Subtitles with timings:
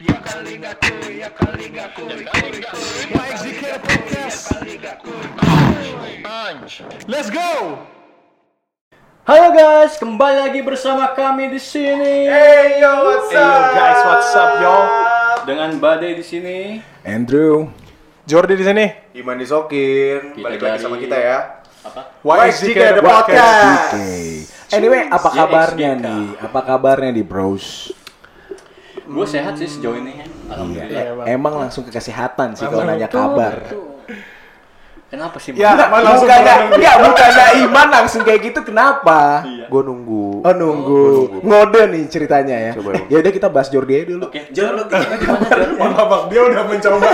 [0.00, 0.32] Let's
[7.28, 7.84] go.
[9.28, 12.32] Halo guys, kembali lagi bersama kami di sini.
[12.32, 14.88] Hey yo, what's Hey yo guys, what's up yo?
[15.44, 16.80] Dengan Badai di sini.
[17.04, 17.68] Andrew.
[18.24, 18.88] Jordi di sini.
[19.20, 21.60] Iman Disokin, Kita balik lagi sama kita ya.
[21.84, 22.24] Apa?
[22.24, 23.92] YSGK The Podcast.
[23.92, 24.48] Oke.
[24.72, 26.40] Anyway, apa kabarnya nih?
[26.40, 27.99] Apa kabarnya di Bros?
[29.10, 30.22] Gue sehat sih sejauh ini.
[30.46, 31.02] Alhamdulillah.
[31.02, 31.26] Iya, Bang.
[31.26, 33.58] Emang langsung ke kesehatan sih kalau nanya kabar.
[35.10, 35.50] Kenapa sih?
[35.58, 35.74] Ya?
[35.74, 36.78] Iman langsung bukannya, ngomong.
[36.86, 39.42] ya bukannya Iman langsung kayak gitu kenapa?
[39.42, 39.66] Iya.
[39.66, 40.46] Gue nunggu.
[40.46, 41.06] Oh nunggu,
[41.42, 42.72] ngode nih ceritanya ya.
[42.78, 42.94] Coba.
[43.10, 44.30] Ya udah kita bahas Jordi aja dulu.
[44.30, 45.70] Oke, Jor lu gimana gimana Jor?
[45.82, 47.08] Maaf bang, dia udah mencoba.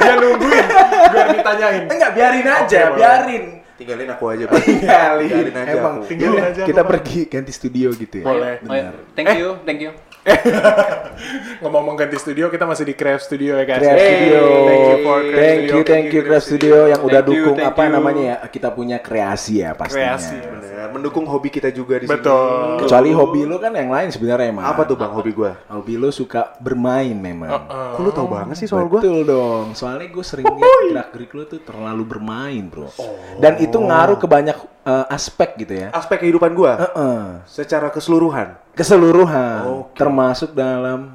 [0.00, 0.66] Dia nungguin
[1.12, 1.82] biar ditanyain.
[1.92, 2.96] Enggak biarin aja, boleh.
[2.96, 3.44] biarin.
[3.76, 4.62] Tinggalin aku aja, Bang.
[4.64, 5.28] Tinggalin.
[5.28, 6.04] Tinggalin aja Emang aku.
[6.08, 8.24] Tinggalin Yaudah, aja kita pergi ganti studio gitu ya.
[8.24, 8.54] Boleh.
[8.64, 8.88] Iya.
[9.12, 9.92] Thank you, thank you.
[11.62, 13.82] Ngomong-ngomong ganti studio, kita masih di Crave Studio ya guys.
[13.82, 14.42] Creative Hey, Studio.
[14.64, 15.74] Thank you for Crave Thank Studio.
[15.74, 17.90] you, thank you Creative Studio yang udah Thank you, dukung apa you.
[17.90, 18.36] namanya ya?
[18.46, 20.14] Kita punya kreasi ya pastinya.
[20.14, 20.36] Kreasi.
[20.82, 22.34] Bener, mendukung hobi kita juga di Betul.
[22.34, 22.80] sini.
[22.82, 24.66] Kecuali hobi lu kan yang lain sebenarnya emang.
[24.66, 25.54] Apa tuh Bang hobi gua?
[25.70, 27.70] Hobi lu suka bermain memang.
[27.70, 28.98] Uh, Kok lu tau banget sih soal gua?
[28.98, 29.78] Betul dong.
[29.78, 32.90] Soalnya gue sering lihat gerak-gerik lu tuh terlalu bermain, Bro.
[33.38, 35.94] Dan itu ngaruh ke banyak eh, aspek gitu ya.
[35.94, 37.46] Aspek kehidupan gua Heeh.
[37.46, 38.58] secara keseluruhan.
[38.74, 41.14] Keseluruhan, termasuk dalam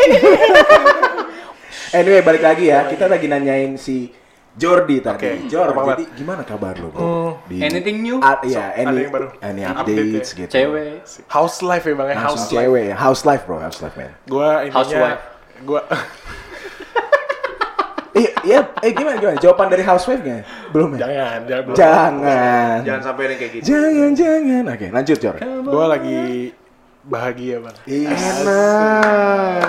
[1.90, 2.86] Anyway, balik lagi ya.
[2.86, 4.14] Kita lagi nanyain si
[4.60, 5.16] Jordi tadi.
[5.16, 7.40] Oke, Jor, apa jadi gimana kabar lu, Bro?
[7.48, 8.16] Di- Anything new?
[8.20, 9.32] Ah, iya, ada any, baru.
[9.40, 10.38] any Update updates ya.
[10.44, 10.52] gitu.
[10.52, 11.00] Cewek.
[11.26, 12.14] House life ya bang ya.
[12.14, 12.60] Langsung House life.
[12.60, 12.94] cewek ya.
[12.94, 13.56] House life, bro.
[13.58, 14.12] House life, man.
[14.28, 14.76] Gua ininya.
[14.76, 15.22] Housewife.
[15.62, 15.80] Gua.
[18.10, 19.38] Iya, iya, eh gimana gimana?
[19.38, 20.44] Jawaban dari housewife-nya?
[20.70, 20.98] Belum ya?
[21.00, 21.62] jangan, jangan.
[21.64, 21.76] belum.
[21.78, 22.76] Jangan.
[22.84, 23.64] Jangan sampai yang kayak gitu.
[23.66, 24.62] Jangan, jangan.
[24.68, 25.36] Oke, lanjut, Jor.
[25.64, 26.20] Gua lagi
[27.02, 27.76] bahagia bang.
[27.88, 29.62] Enak.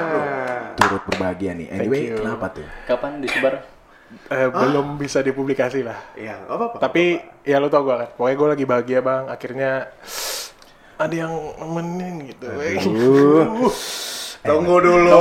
[0.76, 1.68] Turut berbahagia nih.
[1.70, 2.68] Anyway, kenapa tuh?
[2.84, 3.71] Kapan disebar?
[4.32, 6.00] Eh, belum bisa dipublikasi lah.
[6.16, 6.80] Iya, apa-apa.
[6.80, 9.24] Tapi ya lo tau gue kan, pokoknya gue lagi bahagia bang.
[9.28, 9.72] Akhirnya
[10.96, 12.48] ada yang nemenin gitu.
[12.48, 13.68] Uh,
[14.48, 15.12] tunggu dulu.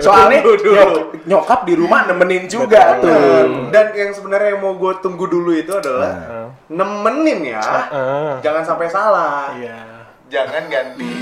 [0.00, 0.84] soalnya ya,
[1.22, 3.68] nyokap di rumah nemenin juga tuh.
[3.68, 6.48] Dan yang sebenarnya yang mau gue tunggu dulu itu adalah Nah.
[6.66, 7.60] nemenin ya.
[7.60, 9.52] Ah, Jangan sampai salah.
[9.54, 9.78] iya.
[10.24, 11.12] Jangan ganti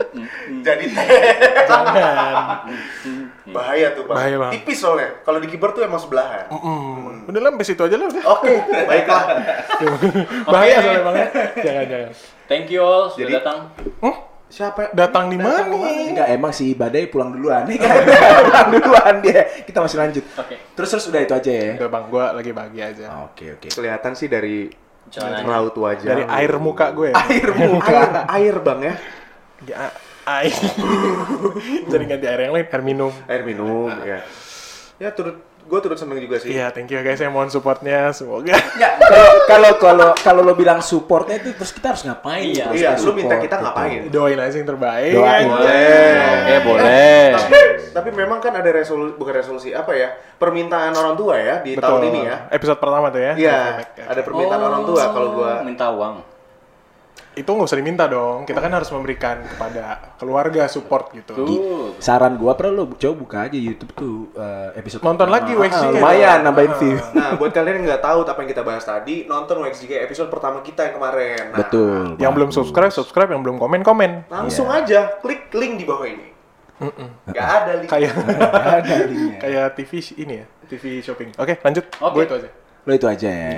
[0.64, 1.08] jadi teh.
[1.66, 2.62] Jangan.
[3.48, 4.16] Bahaya tuh, Bang.
[4.16, 4.52] Bahaya, Bang.
[4.52, 5.20] Tipis soalnya.
[5.22, 6.48] Kalau di kiper tuh emang sebelahan.
[6.48, 7.24] Hmm.
[7.24, 8.22] Udah lah, sampai situ aja lah udah.
[8.30, 8.52] Oke,
[8.90, 9.22] baiklah.
[10.52, 11.26] Bahaya soalnya bang ya.
[11.58, 12.10] Jangan, jangan.
[12.44, 13.58] Thank you all sudah Jadi- datang.
[14.48, 14.96] Siapa?
[14.96, 15.60] Datang di mana?
[15.68, 18.00] Enggak, emang si Badai pulang duluan nih kan.
[18.48, 19.44] pulang duluan dia.
[19.60, 20.24] Kita masih lanjut.
[20.34, 20.56] Oke.
[20.72, 21.72] Terus terus udah itu aja ya.
[21.76, 23.04] Udah bang, gue lagi bahagia aja.
[23.28, 23.68] Oke, oke.
[23.68, 24.72] Kelihatan sih dari
[25.08, 25.44] Celananya.
[25.44, 26.08] raut wajah.
[26.08, 27.12] Dari air muka gue.
[27.12, 27.92] Air muka.
[27.92, 28.94] air, air bang ya.
[29.68, 29.76] Ya,
[30.28, 30.54] air.
[31.92, 33.12] Jadi ganti air yang lain, air minum.
[33.26, 34.20] Air minum ya.
[34.98, 36.56] Ya turut gue turut seneng juga sih.
[36.56, 38.08] Iya, thank you guys yang mohon supportnya.
[38.16, 38.56] Semoga.
[38.56, 42.48] Enggak, kalau kalau kalau kalau lo bilang supportnya itu terus kita harus ngapain?
[42.56, 42.64] Iya.
[42.72, 43.64] Terus Iya, kita lu minta kita gitu.
[43.68, 44.00] ngapain?
[44.08, 45.12] Doain aja yang terbaik.
[45.12, 45.46] Doain.
[45.46, 46.24] Boleh.
[46.24, 47.24] Oke, boleh.
[47.36, 47.58] Tapi,
[47.92, 50.08] tapi memang kan ada resolusi bukan resolusi apa ya?
[50.40, 52.36] Permintaan orang tua ya di tahun ini ya.
[52.48, 53.32] Episode pertama tuh ya.
[53.36, 53.58] Iya,
[54.08, 56.37] ada permintaan orang tua kalau gua minta uang.
[57.38, 58.42] Itu nggak usah diminta dong.
[58.42, 61.32] Kita kan harus memberikan kepada keluarga support gitu.
[61.32, 61.94] Tuh.
[61.96, 65.94] Saran gua pernah lo coba buka aja YouTube tuh eh, episode Nonton lagi Ah, WXGK.
[65.94, 66.96] lumayan nambahin view.
[67.12, 70.58] Nah, buat kalian yang nggak tahu apa yang kita bahas tadi, nonton WXGK episode pertama
[70.60, 71.42] kita yang kemarin.
[71.48, 72.18] Nah, Betul.
[72.18, 73.30] Yang belum subscribe, subscribe.
[73.30, 74.10] Yang belum komen, komen.
[74.26, 76.28] Langsung aja klik link di bawah ini.
[77.28, 77.90] Gak ada link.
[77.90, 78.12] Kayak
[78.54, 79.38] Ada linknya.
[79.38, 81.34] kayak TV ini ya, TV shopping.
[81.34, 81.84] Oke, lanjut.
[81.98, 82.14] Oke.
[82.14, 82.50] Gue itu aja.
[82.82, 83.52] Lo itu aja ya.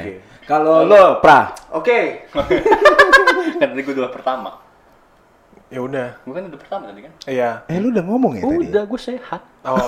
[0.48, 2.26] Kalau lo, Pra, Oke.
[3.60, 4.56] Kan tadi gue dua pertama.
[5.70, 6.18] Ya udah.
[6.26, 7.12] Gue kan udah pertama tadi kan?
[7.30, 7.62] Iya.
[7.70, 8.66] eh lu udah ngomong ya tadi?
[8.74, 9.42] Udah, gue sehat.
[9.62, 9.78] Oh,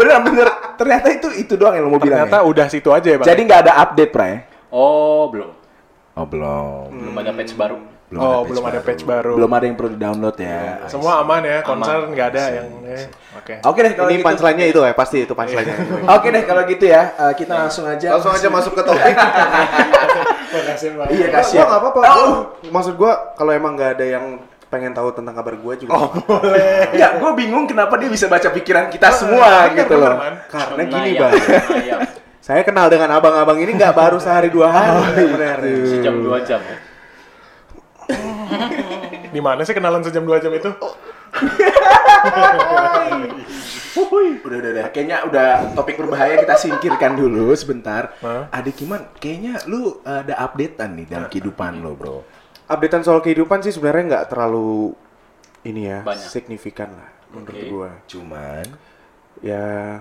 [0.00, 0.48] bener bener.
[0.80, 2.24] Ternyata itu itu doang yang lo mau bilang.
[2.24, 2.48] ternyata ya?
[2.48, 3.28] udah situ aja ya, Bang.
[3.28, 4.38] Jadi nggak ada update, Pra ya?
[4.72, 5.52] Oh, belum.
[6.16, 6.88] Oh belum.
[6.96, 7.76] Belum ada patch baru.
[8.20, 9.34] Oh, belum ada patch baru.
[9.38, 10.86] Belum ada yang perlu di download ya.
[10.86, 13.54] Semua aman ya, concern nggak ada yang eh, Oke.
[13.66, 14.26] Oke deh kalau Ini gitu.
[14.30, 15.76] punchline-nya itu ya, pasti itu punchline-nya.
[16.14, 18.08] Oke deh kalau gitu ya, eh, kita langsung aja.
[18.14, 19.14] Langsung aja masuk ke topik.
[20.54, 21.08] Bang.
[21.10, 21.56] Iya Gua kasih.
[21.66, 22.00] nggak apa-apa.
[22.70, 24.24] Maksud gua kalau emang nggak ada yang
[24.70, 25.94] pengen tahu tentang kabar gua juga.
[25.94, 26.10] Oh,
[26.94, 30.14] Ya, gue bingung kenapa dia bisa baca pikiran kita semua gitu loh.
[30.50, 31.32] karena gini, Bang.
[32.44, 35.76] Saya kenal dengan abang-abang ini nggak baru sehari dua hari sebenarnya.
[35.88, 36.76] Sejam dua jam ya.
[39.34, 40.70] Di mana sih kenalan sejam dua jam itu?
[44.44, 44.86] Udah, udah, udah.
[44.92, 48.14] Kayaknya udah topik berbahaya kita singkirkan dulu sebentar.
[48.20, 48.50] Hah?
[48.52, 52.20] Adik Iman, kayaknya lu ada updatean nih dalam kehidupan lo, bro.
[52.68, 54.96] Updatean soal kehidupan sih sebenarnya nggak terlalu
[55.64, 56.28] ini ya Banyak.
[56.28, 57.68] signifikan lah menurut Oke.
[57.72, 57.90] gua.
[58.08, 58.66] Cuman
[59.42, 60.00] Ya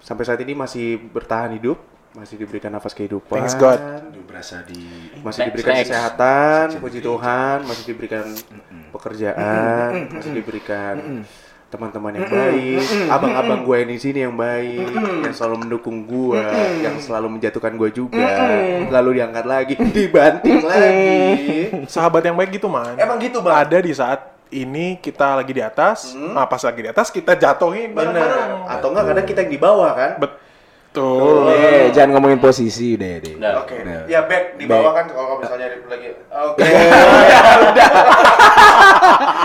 [0.00, 1.76] sampai saat ini masih bertahan hidup,
[2.10, 3.38] masih diberikan nafas kehidupan.
[3.38, 3.78] Thanks God.
[4.26, 4.82] berasa di
[5.22, 5.90] Masih Thanks, diberikan thanks.
[5.90, 8.26] kesehatan, puji Tuhan, masih diberikan
[8.90, 10.94] pekerjaan, masih diberikan
[11.70, 14.90] teman-teman yang baik, abang-abang gue yang di sini yang baik,
[15.22, 16.42] yang selalu mendukung gue,
[16.82, 18.26] yang selalu menjatuhkan gue juga,
[18.90, 21.86] lalu diangkat lagi, dibanting lagi.
[21.86, 22.98] Sahabat yang baik gitu man.
[22.98, 23.54] Emang gitu bang?
[23.54, 27.94] Ada di saat ini kita lagi di atas, nah pas lagi di atas kita jatuhin
[27.94, 28.18] Bener.
[28.18, 28.66] bareng-bareng.
[28.66, 30.10] Atau enggak kadang kita yang di bawah kan?
[30.90, 31.54] Betul.
[31.54, 33.38] Eh, jangan ngomongin posisi deh, deh.
[33.38, 33.62] Udah.
[33.62, 33.78] Oke.
[33.86, 34.10] Nah.
[34.10, 36.18] Ya back di bawah kan kalau misalnya lagi.
[36.50, 36.66] Oke.
[36.66, 37.90] Udah, udah.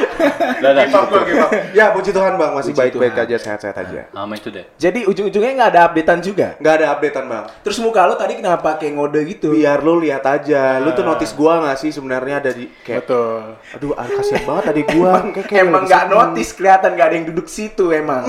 [0.26, 1.52] Up.
[1.76, 4.02] Ya puji Tuhan bang masih baik-baik aja sehat-sehat aja.
[4.16, 4.66] Amin itu deh.
[4.76, 6.48] Jadi ujung-ujungnya nggak ada updatean juga.
[6.58, 7.46] Nggak ada updatean bang.
[7.62, 9.54] Terus muka lo tadi kenapa kayak ngode gitu?
[9.54, 10.80] Biar lu lihat aja.
[10.82, 13.06] Lu tuh notice gua nggak sih sebenarnya ada di kayak.
[13.06, 13.40] Betul.
[13.76, 15.12] Aduh ah, kasihan banget tadi gua.
[15.32, 18.24] Kayak- kayak emang nggak notice kelihatan nggak ada yang duduk situ emang.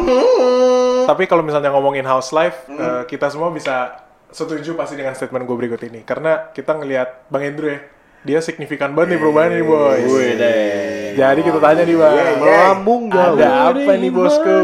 [1.06, 5.56] Tapi kalau misalnya ngomongin house life, eh, kita semua bisa setuju pasti dengan statement gue
[5.56, 6.02] berikut ini.
[6.02, 7.78] Karena kita ngelihat Bang Andrew ya,
[8.26, 10.10] dia signifikan banget nih perubahan nih boys.
[10.10, 11.14] Wih deh.
[11.14, 12.36] Jadi kita tanya nih bang, Yeah.
[12.36, 13.38] Melambung jauh.
[13.38, 14.58] ada apa nih bosku?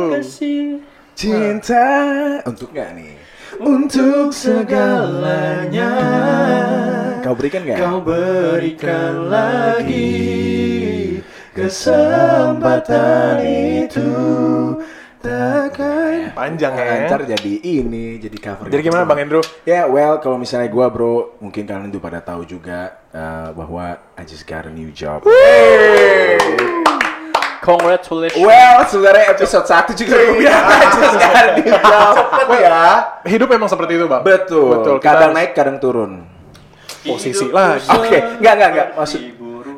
[1.15, 1.87] Cinta
[2.43, 3.15] untuk nggak nih?
[3.63, 5.93] Untuk segalanya.
[7.23, 7.79] Kau berikan nggak?
[7.79, 11.23] Kau berikan lagi
[11.55, 14.11] kesempatan itu
[15.23, 17.07] takkan Panjang ya.
[17.07, 18.67] Ntar jadi ini, jadi cover.
[18.67, 19.45] Jadi gimana Bang Andrew?
[19.63, 24.23] Ya, well, kalau misalnya gua bro, mungkin kalian tuh pada tahu juga uh, bahwa I
[24.27, 25.23] just got a new job.
[27.63, 28.43] Congratulations.
[28.43, 32.15] Well, sebenarnya episode 1 juga gue bilang I just got a new job.
[32.43, 32.83] Cepet ya.
[33.23, 34.23] Hidup emang seperti itu bang.
[34.27, 34.83] Betul.
[34.83, 34.97] Betul.
[34.99, 36.27] Kadang naik, kadang turun.
[37.03, 37.83] posisi lah.
[37.99, 38.89] Oke, enggak enggak enggak.
[38.95, 39.21] Maksud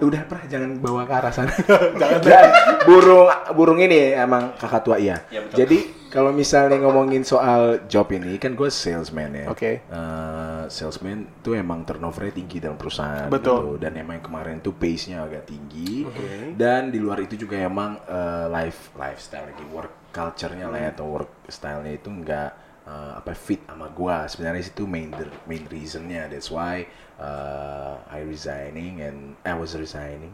[0.00, 1.54] udah pernah jangan bawa ke arah sana.
[2.00, 2.50] jangan.
[2.88, 5.22] burung burung ini emang kakak tua iya.
[5.30, 5.56] Iya, betul.
[5.60, 5.78] Jadi
[6.14, 9.46] kalau misalnya ngomongin soal job ini kan gue salesman ya.
[9.50, 9.82] Oke.
[9.82, 13.26] Eh, salesman tuh emang turnovernya tinggi dalam perusahaan.
[13.26, 13.74] Betul.
[13.74, 13.82] gitu.
[13.82, 16.06] Dan emang kemarin tuh pace-nya agak tinggi.
[16.54, 21.10] Dan di luar itu juga emang eh, life lifestyle lagi work culture-nya lah ya atau
[21.10, 24.24] work style-nya itu enggak eh, apa fit sama gua.
[24.26, 25.10] Sebenarnya itu main
[25.44, 26.28] main reasonnya.
[26.28, 26.86] That's why
[27.16, 30.32] uh, I resigning and I was resigning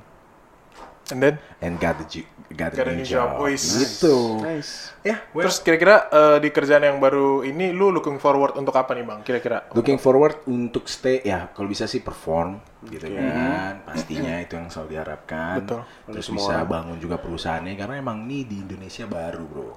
[1.10, 2.22] And then, and got the
[2.54, 3.34] got, Got a new job.
[3.34, 3.42] job.
[3.42, 4.14] Wih, Gitu.
[4.46, 4.94] Nice.
[5.02, 8.94] Ya, well, terus kira-kira eh, di kerjaan yang baru ini, lu looking forward untuk apa
[8.94, 9.20] nih bang?
[9.26, 9.66] Kira-kira?
[9.74, 14.88] looking forward untuk stay ya kalau bisa sih perform gitu kan pastinya itu yang selalu
[14.94, 15.80] diharapkan Betul.
[16.14, 16.68] terus Semua bisa orang.
[16.70, 19.70] bangun juga perusahaannya karena emang nih di Indonesia baru bro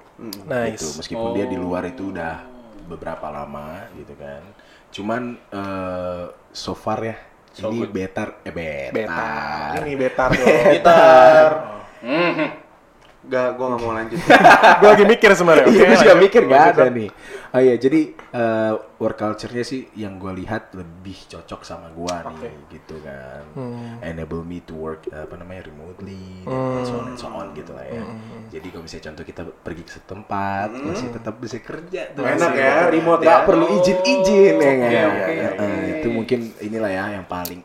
[0.46, 0.78] Nice.
[0.78, 2.53] gitu meskipun dia di luar itu udah
[2.84, 4.42] beberapa lama gitu kan
[4.90, 7.16] cuman eh, so far ya
[7.54, 7.94] So ini good.
[7.94, 9.78] betar eh betar, Betar.
[9.86, 10.74] Ini betar dong.
[10.74, 11.50] Gitar.
[12.02, 12.48] Mhm.
[13.24, 14.20] Gak, gua gak mau lanjut.
[14.80, 15.64] gue lagi mikir sebenarnya.
[15.64, 17.08] Iya, gue juga mikir Lanjut, ada nih.
[17.54, 22.52] Oh iya, jadi eh, work culture-nya sih yang gue lihat lebih cocok sama gua nih,
[22.68, 23.46] gitu kan.
[24.00, 27.72] Enable me to work eh, apa namanya remotely, dan so on and so on gitu
[27.72, 28.04] lah ya.
[28.50, 32.22] Jadi kalau misalnya contoh kita pergi ke setempat, masih tetap bisa kerja tuh.
[32.22, 33.46] Enak masih ya, remote nggak ya.
[33.48, 34.90] perlu izin-izin ya kan.
[34.90, 35.64] Oke, oke, Eh, oke.
[35.64, 37.64] eh, Itu mungkin inilah ya yang paling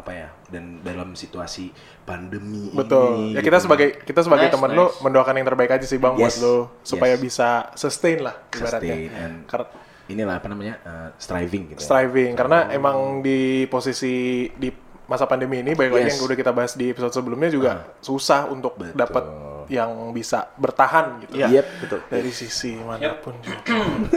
[0.00, 1.70] apa ya dan dalam situasi
[2.02, 3.30] pandemi Betul.
[3.30, 3.64] ini Ya kita gitu.
[3.68, 4.98] sebagai kita sebagai Nice, teman lu nice.
[5.00, 6.40] mendoakan yang terbaik aja sih bang buat Yes.
[6.40, 7.22] lu supaya Yes.
[7.22, 8.80] bisa sustain lah ibaratnya.
[8.80, 9.70] sustain and Kar-
[10.06, 11.78] inilah apa namanya uh, striving gitu.
[11.78, 11.86] ya.
[11.86, 14.72] striving karena emang di posisi di
[15.04, 16.10] masa pandemi ini baik lagi Yes.
[16.12, 19.24] yang udah kita bahas di episode sebelumnya juga susah untuk dapat
[19.70, 21.66] yang bisa bertahan gitu Iya, Yep.
[21.78, 22.00] betul.
[22.10, 23.62] dari sisi mana pun juga.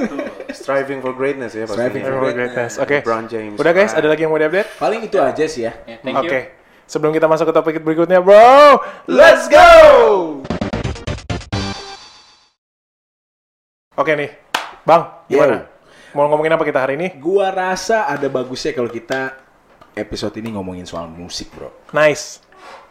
[0.50, 1.94] Striving for greatness ya pastinya.
[1.94, 2.74] Striving for greatness.
[2.82, 2.98] Oke.
[3.30, 3.56] James.
[3.56, 4.70] Udah guys, ada lagi yang mau diupdate?
[4.82, 5.74] Paling itu aja sih ya.
[5.86, 6.26] Ya, thank Oke.
[6.28, 6.42] you.
[6.84, 9.70] Sebelum kita masuk ke topik berikutnya, bro, let's go.
[13.94, 14.34] Oke nih,
[14.84, 15.70] Bang, gimana?
[16.12, 17.14] Mau ngomongin apa kita hari ini?
[17.18, 19.38] Gua rasa ada bagusnya kalau kita
[19.94, 21.70] episode ini ngomongin soal musik, Bro.
[21.94, 22.42] Nice.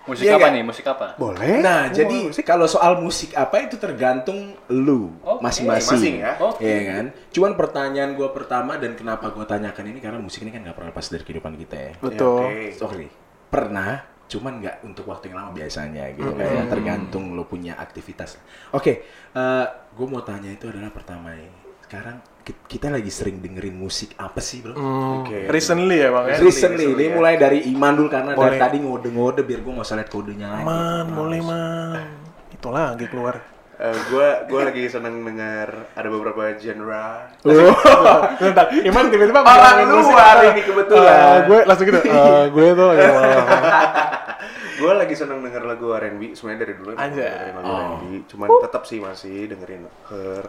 [0.02, 0.54] Musik Iya apa nggak?
[0.54, 0.62] nih?
[0.66, 1.06] Musik apa?
[1.14, 1.62] Boleh.
[1.62, 5.94] Nah, jadi kalau soal musik apa itu tergantung lu masing-masing.
[5.94, 6.32] Masing ya.
[6.42, 6.64] Oke.
[6.64, 7.04] Iya kan?
[7.30, 10.90] Cuman pertanyaan gua pertama dan kenapa gua tanyakan ini karena musik ini kan nggak pernah
[10.90, 11.92] lepas dari kehidupan kita ya.
[12.02, 12.42] Betul.
[12.42, 12.74] Oke.
[12.74, 13.06] Sorry.
[13.46, 18.40] Pernah, cuman nggak untuk waktu yang lama biasanya gitu kayak tergantung lo punya aktivitas.
[18.72, 21.52] Oke, eh gue mau tanya itu adalah pertama nih.
[21.84, 24.74] Sekarang ki- kita lagi sering dengerin musik apa sih, Bro?
[24.74, 25.46] Hmm, Oke.
[25.46, 26.36] Recently ya, Bang ya?
[26.42, 27.14] Recently, recently, ini ya.
[27.14, 28.44] mulai dari Iman dulu karena Boleh.
[28.44, 30.66] dari tadi ngode-ngode biar gue nggak usah lihat kodenya lagi.
[30.66, 32.02] Man, boleh man.
[32.50, 33.36] Itu lagi keluar.
[33.82, 37.34] Eh, gua gua lagi seneng dengar ada beberapa genre.
[38.38, 41.10] Bentar, Iman tiba-tiba Orang luar ini kebetulan.
[41.10, 41.98] Eh, gue langsung gitu.
[41.98, 43.10] eh, gue tuh ya,
[44.82, 47.26] gue lagi seneng denger lagu R&B sebenarnya dari dulu Anjay.
[47.26, 50.44] dengerin lagu R&B cuman tetap sih masih dengerin Her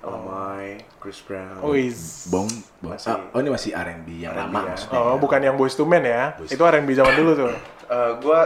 [0.00, 2.28] Lamai Chris Brown Wis.
[2.32, 2.48] Bong,
[2.80, 2.96] bong.
[2.96, 3.12] Masih.
[3.12, 4.72] Ah, oh ini masih R&B yang lama ya.
[4.72, 4.96] maksudnya.
[4.96, 6.36] Oh, bukan yang Boys to Men ya.
[6.40, 7.52] Itu R&B zaman dulu tuh.
[7.90, 8.40] Eh, gue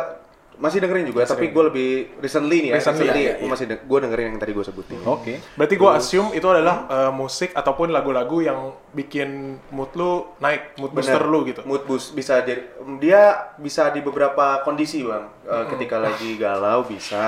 [0.55, 1.91] masih dengerin juga tapi gue lebih
[2.23, 5.35] recently nih ya Recently, recently, iya, gue masih gue dengerin yang tadi gue sebutin Oke.
[5.59, 8.59] Berarti gue assume itu adalah eh, musik ataupun lagu-lagu yang
[8.95, 11.33] bikin mood lu naik, mood booster Bener.
[11.33, 11.61] lu gitu.
[11.67, 12.63] Mood boost bisa jadi
[13.03, 15.27] dia bisa di beberapa kondisi bang.
[15.45, 17.27] Eh, ketika lagi galau bisa.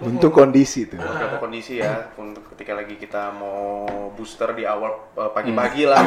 [0.00, 0.96] Untuk kondisi tuh.
[0.96, 2.14] Beberapa kondisi ya.
[2.16, 6.00] Untuk ketika lagi kita mau booster di awal eh, pagi-pagi lah.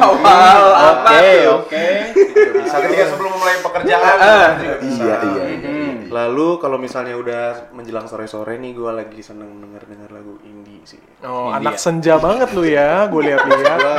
[0.92, 1.86] Oke, oke.
[2.14, 2.76] Juga bisa.
[2.82, 5.02] Ketika sebelum mulai pekerjaan juga bisa.
[5.02, 5.70] Iya, iya, iya.
[6.08, 11.02] Lalu kalau misalnya udah menjelang sore-sore nih, gue lagi seneng denger-denger lagu indie sih.
[11.20, 13.80] Oh, anak senja banget lu ya, gue lihat-lihat.
[13.82, 13.96] Gua,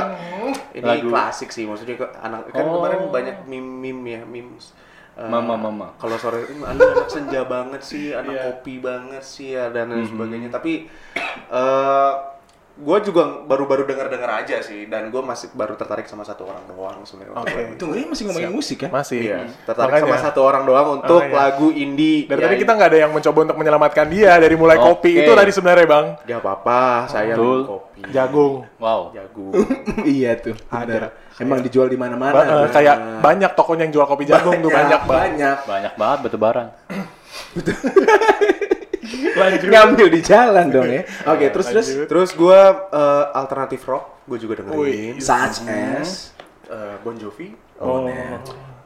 [0.71, 1.11] ini Lagu.
[1.11, 2.79] klasik sih, maksudnya ke anak kan Oh.
[2.79, 4.71] kemarin banyak meme-meme ya, memes.
[5.13, 5.93] Eh, Mama, mama.
[5.99, 8.43] Kalau sore ini anak anak senja banget sih, anak Iya.
[8.49, 10.49] kopi banget sih ya dan lain sebagainya.
[10.49, 10.89] Tapi
[11.51, 12.11] eh
[12.73, 17.05] gue juga baru-baru dengar-dengar aja sih, dan gue masih baru tertarik sama satu orang doang
[17.05, 17.37] sebenarnya.
[17.37, 17.77] Oke.
[17.77, 18.89] Itu ini masih ngomongin musik kan?
[18.89, 19.29] Masih.
[19.29, 21.37] Iya, tertarik sama satu orang doang untuk Makanya.
[21.37, 22.25] lagu indie.
[22.25, 24.85] Dari Ya, tadi kita nggak ada yang mencoba untuk menyelamatkan dia dari mulai Oke.
[24.89, 26.05] kopi itu tadi sebenarnya bang.
[26.25, 27.45] Gak apa-apa, saya Betul.
[27.45, 28.01] minum kopi.
[28.09, 28.53] Jagung.
[28.81, 29.01] Wow.
[29.13, 29.53] Jagung.
[30.17, 30.57] iya tuh.
[30.65, 31.13] Bener.
[31.37, 32.33] Emang dijual di mana-mana.
[32.33, 32.73] Ba- tuh.
[32.73, 35.29] kayak banyak tokonya yang jual kopi jagung tuh banyak banget.
[35.29, 35.57] banyak.
[35.69, 36.67] Banyak banget bertebaran.
[39.41, 39.67] Lanjut.
[39.69, 41.03] Ngambil di jalan dong ya.
[41.31, 42.07] Oke, terus terus Lanjut.
[42.07, 42.59] Terus gue
[42.93, 44.79] eh, alternatif rock, gue juga dengerin.
[44.79, 45.21] Wih.
[45.21, 46.33] such as
[46.63, 48.07] Eh, bon Jovi, Oh,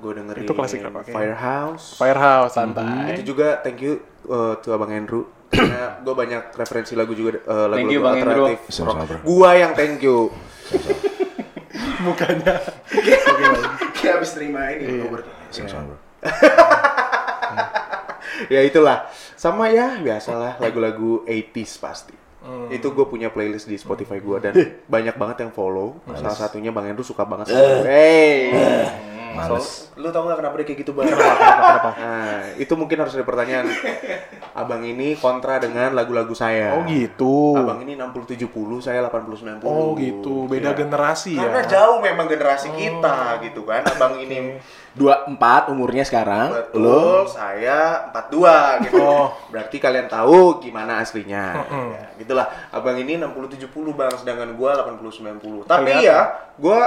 [0.01, 1.07] gue dengerin Itu klasik oke.
[1.07, 1.95] Firehouse.
[1.95, 3.15] Firehouse santai.
[3.15, 5.29] Itu juga thank you uh, to Abang Andrew.
[5.47, 8.45] Karena gue banyak referensi lagu juga uh, Thank you, lagu-lagu Bang Andrew.
[8.51, 9.21] alternatif Sama-sama, rock.
[9.24, 10.33] Gua yang thank you.
[12.03, 12.55] Mukanya.
[13.95, 15.07] kayak habis terima ini.
[15.07, 15.24] Iya.
[15.53, 15.97] Sama-sama, bro.
[18.53, 19.08] ya itulah.
[19.34, 22.15] Sama ya biasalah lagu-lagu 80s pasti.
[22.38, 22.70] Hmm.
[22.70, 24.53] Itu gue punya playlist di Spotify gue dan
[24.94, 26.00] banyak banget yang follow.
[26.10, 27.67] Salah satunya Bang Andrew suka banget sama Eh.
[27.67, 27.84] gue.
[27.84, 28.38] Hey.
[29.38, 29.94] Males.
[29.94, 31.13] So, lu tau gak kenapa dia kayak gitu bang?
[31.13, 33.70] Nah, itu mungkin harus ada pertanyaan.
[34.51, 36.74] Abang ini kontra dengan lagu-lagu saya.
[36.74, 37.53] Oh gitu.
[37.53, 38.50] Abang ini 60-70,
[38.82, 39.62] saya 80-90.
[39.62, 40.50] Oh gitu.
[40.50, 40.77] Beda Iya.
[40.79, 41.46] generasi ya.
[41.46, 43.86] Karena jauh memang generasi kita gitu kan.
[43.86, 44.58] Abang ini
[44.97, 46.49] Dua empat umurnya sekarang.
[46.73, 48.97] betul, Lo saya 42 gitu.
[48.97, 49.29] Oh.
[49.53, 51.69] Berarti kalian tahu gimana aslinya.
[51.69, 52.49] Ya, gitulah.
[52.73, 55.69] Abang ini 60-70 bang, sedangkan gua 80-90.
[55.69, 56.01] Tapi Kelihatan.
[56.01, 56.19] ya,
[56.57, 56.81] gua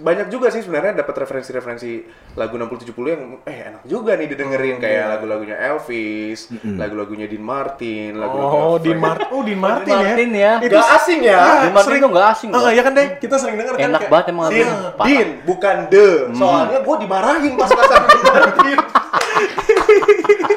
[0.00, 1.90] banyak juga sih sebenarnya dapat referensi-referensi
[2.32, 8.56] lagu 60-70 yang eh enak juga nih didengerin kayak lagu-lagunya Elvis, lagu-lagunya Dean Martin, lagu-lagunya
[8.58, 9.26] Oh, Frank- Dean Martin.
[9.30, 10.52] Oh, Dean Martin, Martin ya.
[10.58, 11.40] Itu Gak asing ya?
[11.62, 12.70] Dean Martin tuh nggak asing Ah, loh.
[12.70, 13.84] ya kan deh, kita sering denger kan.
[13.86, 14.68] Enak kayak- banget emang lagunya.
[15.02, 16.08] Din, bukan de.
[16.32, 18.78] Soalnya gue dimarahin pas pasan Dean Martin.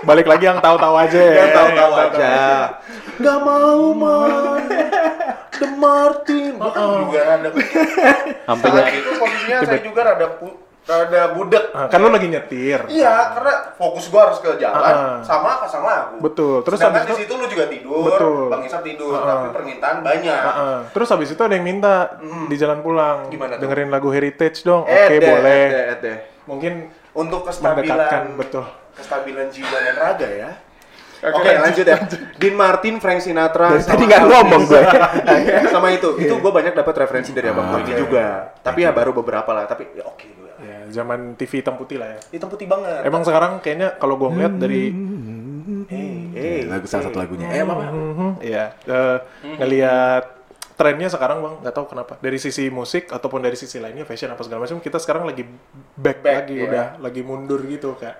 [0.03, 1.33] Balik lagi yang tahu-tahu aja ya.
[1.37, 2.31] Yang tahu-tahu aja.
[3.13, 5.11] Gak mau man.
[5.63, 6.51] The Martin.
[6.59, 7.49] Gue kan juga rada.
[8.51, 10.27] Sampai Saat itu posisinya saya juga rada
[10.83, 11.65] rada budek.
[11.71, 12.75] Ah, kan lu lagi nyetir.
[12.91, 15.23] Iya, karena fokus gue harus ke jalan Ah.
[15.23, 16.19] sama pasang lagu.
[16.19, 16.59] Betul.
[16.61, 18.43] Terus Sedangkan habis di itu- situ lu juga tidur, Betul.
[18.51, 19.23] Bang Isap tidur, Ah.
[19.23, 20.41] tapi permintaan banyak.
[20.43, 20.77] Heeh.
[20.91, 23.31] Terus habis itu ada yang minta di jalan pulang.
[23.31, 23.63] Gimana tuh?
[23.63, 24.83] Dengerin lagu Heritage dong.
[24.83, 25.55] Oke, Eh, deh, boleh.
[25.55, 26.17] eh, deh, eh, deh.
[26.43, 26.73] Mungkin
[27.13, 28.65] Untuk kestabilan betul.
[28.91, 30.51] kestabilan jiwa dan raga ya.
[31.23, 31.97] Oke, Oke, lanjut, ya.
[32.35, 34.81] Dean Martin, Frank Sinatra, Dari tadi nggak ngomong gue.
[35.73, 36.19] sama itu.
[36.19, 38.01] Itu gue banyak dapat referensi dari abang gue ini Oke.
[38.03, 38.51] juga.
[38.59, 39.63] Tapi ya baru beberapa lah.
[39.63, 40.51] Tapi ya oke gue.
[40.63, 42.19] Ya, zaman TV hitam putih lah ya.
[42.35, 43.07] Hitam putih banget.
[43.07, 44.91] Emang sekarang kayaknya kalau gua ngeliat dari
[46.33, 47.47] Eh, lagu salah satu lagunya.
[47.51, 47.73] Eh, apa?
[47.93, 49.17] Mhm, Iya, eh,
[49.59, 50.23] ngelihat
[50.73, 54.41] trennya sekarang bang, nggak tahu kenapa dari sisi musik ataupun dari sisi lainnya fashion apa
[54.41, 55.45] segala macam kita sekarang lagi
[55.93, 56.65] back, Back, lagi iya.
[56.65, 58.17] udah lagi mundur gitu kak.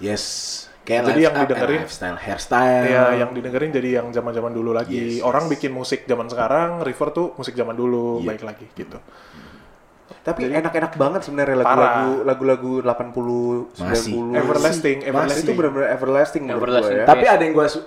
[0.00, 0.66] Yes.
[0.82, 2.84] Kayak Jadi yang eh, didengerin- lifestyle, hairstyle.
[2.90, 5.18] Ya, yang didengerin jadi yang zaman-zaman dulu lagi.
[5.18, 8.26] Yes, Orang bikin musik zaman sekarang, River tuh musik zaman dulu, Iya.
[8.34, 8.98] baik lagi gitu.
[10.22, 14.14] tapi enak-enak banget sebenarnya lagu-lagu lagu-lagu 80 Masih.
[14.14, 14.38] 90.
[14.38, 15.08] Everlasting, Masih.
[15.10, 15.42] everlasting.
[15.42, 16.94] Itu benar-benar everlasting Everlasting.
[16.94, 17.06] gue ya.
[17.10, 17.80] Tapi ada yang gua su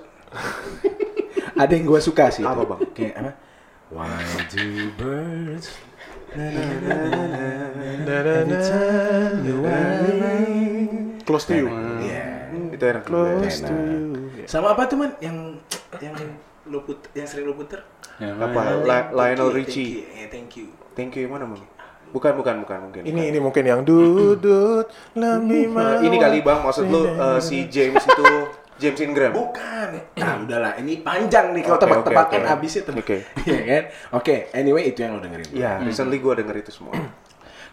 [1.56, 2.44] ada yang gua suka sih.
[2.44, 2.68] Apa, itu.
[2.68, 2.80] Bang?
[2.92, 3.32] Kayak apa?
[3.88, 4.20] Why
[4.52, 4.66] do
[5.00, 5.68] birds
[11.26, 11.68] Close to you.
[12.86, 13.18] Itu enak juga.
[13.34, 13.90] Close to Enak.
[14.38, 14.46] you.
[14.46, 15.12] Sama apa tuh man?
[15.18, 15.38] Yang
[15.98, 16.14] yang
[16.66, 17.82] lu put yang sering lu puter?
[18.16, 18.60] Yang Apa?
[18.80, 19.92] La- Lionel Thank you, Richie.
[19.92, 20.28] Thank you.
[20.30, 20.68] Thank you.
[20.96, 21.64] Thank you yang mana, Bang?
[22.08, 23.02] Bukan, bukan, bukan mungkin.
[23.04, 28.00] Ini ini mungkin yang dudut lebih Eh, ini kali Bang, maksud lu eh, si James
[28.00, 28.26] itu
[28.76, 29.32] James Ingram.
[29.32, 29.88] Bukan.
[30.16, 30.80] Nah, udahlah.
[30.80, 32.50] Ini panjang nih kalau Oke, tebak-tebak oke, kan oke.
[32.50, 33.04] habisnya tebak.
[33.04, 33.18] Oke.
[33.48, 33.84] Iya kan?
[34.16, 35.50] Oke, anyway itu yang lo dengerin.
[35.52, 36.96] Iya, recently gue denger itu semua.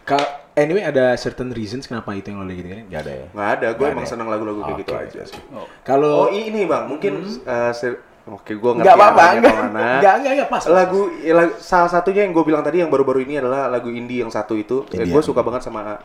[0.03, 2.85] Ka- anyway ada certain reasons kenapa itu yang lo lagi dengerin?
[2.87, 3.27] Gak ada ya?
[3.31, 4.11] Nggak ada, gue emang ada ya?
[4.11, 5.19] seneng lagu-lagu kayak gitu aja.
[5.23, 5.39] oke.
[5.51, 9.63] Oh, Kalau ini bang, mungkin eh, se- Oke, gue ngerti nggak apa-apa, arahnya nggak ke
[9.67, 9.83] mana.
[9.99, 10.63] nggak nggak nggak pas.
[10.71, 14.23] Lagu, ya, lag- salah satunya yang gue bilang tadi yang baru-baru ini adalah lagu indie
[14.23, 14.87] yang satu itu.
[14.95, 15.99] Eh, gue suka banget sama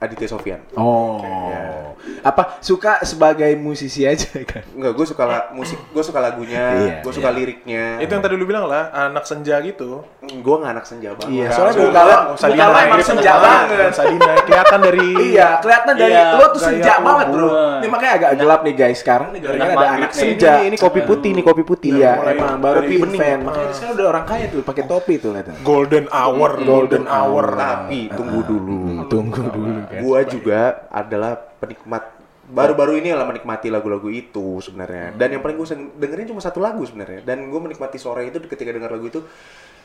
[0.00, 0.60] Aditya Sofyan.
[0.74, 1.92] Oh, ya.
[2.22, 4.64] apa suka sebagai musisi aja kan?
[4.70, 7.36] Enggak, gue suka la- musik, gue suka lagunya, Iya, gue suka iya.
[7.36, 7.84] liriknya.
[7.98, 10.00] Itu yang tadi lu bilang lah, anak senja gitu.
[10.22, 11.28] gue nggak anak senja banget.
[11.30, 13.90] Iya, soalnya muka lo dinaik emang senja Nggak banget.
[13.90, 17.48] usah dinaik, kelihatan dari Iya, kelihatan dari Iya, lo tuh senja banget bro.
[17.76, 18.96] Ini makanya agak gelap nih guys.
[18.96, 20.52] Sekarang nih gara-gara Anak ada anak senja.
[20.56, 21.90] Ini, ini kopi putih, nih kopi putih.
[21.92, 23.20] Iya, mulai emang baru pilih bening.
[23.20, 23.38] fan.
[23.42, 25.46] Makanya sekarang udah orang kaya tuh pakai topi tuh lihat.
[25.60, 27.44] golden hour, golden hour.
[27.52, 28.80] Tapi tunggu dulu.
[28.80, 30.00] Hmm, tunggu dulu kan.
[30.00, 32.04] Gua juga adalah penikmat
[32.50, 35.14] baru-baru ini adalah menikmati lagu-lagu itu sebenarnya.
[35.14, 35.66] Dan yang paling gue
[35.96, 37.22] dengerin cuma satu lagu sebenarnya.
[37.22, 39.22] Dan gue menikmati sore itu ketika dengar lagu itu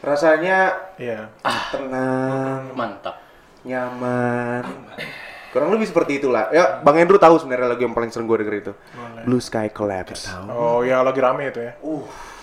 [0.02, 1.30] rasanya Iya.
[1.70, 3.22] tenang, Mantap.
[3.62, 4.66] nyaman.
[5.54, 6.50] Kurang lebih seperti itulah.
[6.52, 8.74] Ya, Bang Andrew tahu sebenarnya lagu yang paling sering gue denger itu.
[9.24, 10.28] Blue Sky Collapse.
[10.52, 11.74] Oh ya lagi rame itu ya.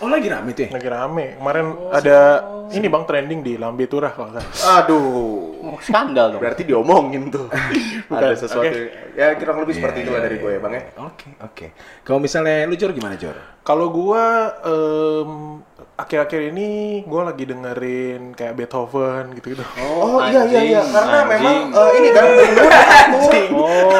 [0.02, 0.71] Oh lagi rame tuh ya?
[0.75, 1.38] Lagi rame.
[1.38, 2.18] Kemarin ada
[2.75, 4.82] ini bang trending di Lambe Turah kalau nggak salah.
[4.82, 5.62] Aduh.
[5.62, 6.42] Oh, skandal dong.
[6.42, 7.47] Berarti diomongin tuh.
[8.11, 8.66] Ada sesuatu.
[8.66, 9.14] oke.
[9.14, 10.82] Ya kurang lebih seperti Iya, itulah iya, dari gue ya, Bang ya.
[10.99, 11.66] Oke, oke.
[12.02, 13.38] Kalau misalnya lu Jor gimana Jor?
[13.62, 14.25] Kalau gua
[14.66, 15.62] em,
[15.94, 16.68] akhir-akhir ini
[17.06, 19.62] gua lagi dengerin kayak Beethoven gitu-gitu.
[19.78, 21.30] Oh, iya iya iya anjing, karena anjing.
[21.30, 22.25] memang eh, ini kan.
[23.54, 23.92] Oh.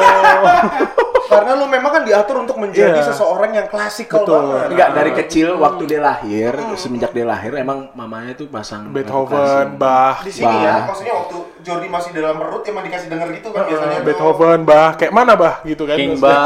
[1.33, 3.05] karena lu memang kan diatur untuk menjadi Iya.
[3.05, 4.35] seseorang yang klasikal Betul.
[4.39, 4.67] banget.
[4.69, 10.21] Enggak dari kecil waktu dia lahir, semenjak dia lahir emang mamanya tuh pasang Beethoven, Bach,
[10.21, 10.83] Di sini ya, Bah.
[10.87, 14.05] maksudnya waktu Jordi masih dalam perut emang dikasih denger gitu kan biasanya tuh.
[14.05, 15.95] Beethoven, Bach, kayak mana Bah gitu kan.
[15.95, 16.19] King.
[16.19, 16.43] Bah,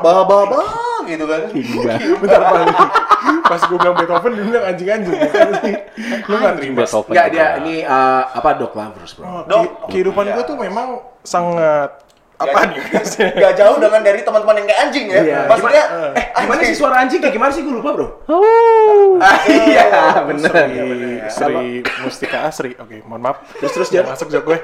[0.00, 0.64] bah, bah, bah,
[1.04, 1.40] gitu kan.
[2.22, 2.68] Bentar Bang.
[3.42, 5.18] Pas gua bilang Beethoven dia bilang anjing-anjing.
[6.26, 6.74] Lu nggak terima.
[6.80, 9.24] Beethoven Enggak dia ini eh, apa dog lovers bro.
[9.24, 9.90] Oh, Dok.
[9.90, 10.32] kehidupan Iya.
[10.32, 10.86] gua tuh memang
[11.22, 12.05] sangat
[12.36, 12.58] apa
[12.92, 13.32] maksudnya?
[13.32, 15.20] Gak jauh dengan dari teman-teman yang kayak anjing ya.
[15.20, 15.38] Iya.
[15.46, 18.08] Maksudnya, Eh, gimana sih suara anjing kayak gimana sih gue lupa bro?
[18.28, 19.16] Oh.
[19.16, 19.88] Ah, iya
[20.22, 20.52] bener.
[20.52, 20.76] Sri,
[21.32, 21.64] Sri
[22.00, 22.76] Mustika Asri.
[22.76, 23.40] Oke, mohon maaf.
[23.56, 24.58] Terus terus jangan masuk jok gue.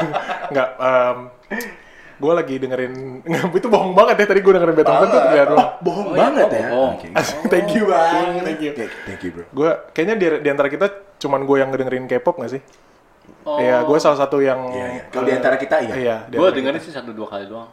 [0.50, 1.18] Enggak, em
[2.18, 3.22] gue lagi dengerin
[3.62, 5.70] itu bohong banget ya tadi gue dengerin Beethoven tuh terlihat doang.
[5.78, 6.66] Bohong Oh, iya, banget oh, ya.
[6.66, 6.92] bohong.
[6.98, 7.06] Oke.
[7.46, 8.70] Thank you bang, thank you.
[9.06, 9.44] Thank you bro.
[9.54, 12.62] Gue kayaknya di, di antara kita cuman gue yang ngedengerin K-pop gak sih?
[13.48, 13.56] Oh.
[13.56, 14.60] Iya, gue salah satu yang.
[14.68, 15.02] Iya, iya.
[15.08, 15.94] Kalau di antara kita iya.
[15.96, 16.16] Iya.
[16.28, 17.68] Gue dengerin sih satu dua kali doang.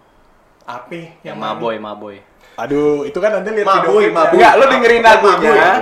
[0.65, 2.17] Api Yang Maboy, Maboy.
[2.55, 4.15] Aduh, itu kan nanti lihat Maboy, video.
[4.15, 4.35] maboy.
[4.39, 5.51] Enggak, lu dengerin lagunya.
[5.51, 5.73] Katanya.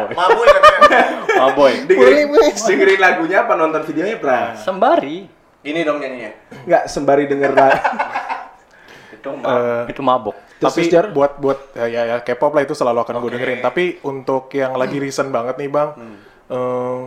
[1.39, 1.73] Maboy.
[1.88, 2.25] Dengerin,
[2.57, 4.57] dengerin lagunya apa nonton videonya pra?
[4.57, 5.29] Sembari.
[5.63, 6.31] Ini dong nyanyinya.
[6.67, 7.79] Enggak sembari denger lagu.
[9.23, 10.36] Itu ma- itu mabok.
[10.59, 13.59] Tapi buat buat ya ya, ya K-pop lah itu selalu akan gue dengerin.
[13.63, 15.95] Tapi untuk yang lagi recent banget nih bang,
[16.51, 16.99] eh,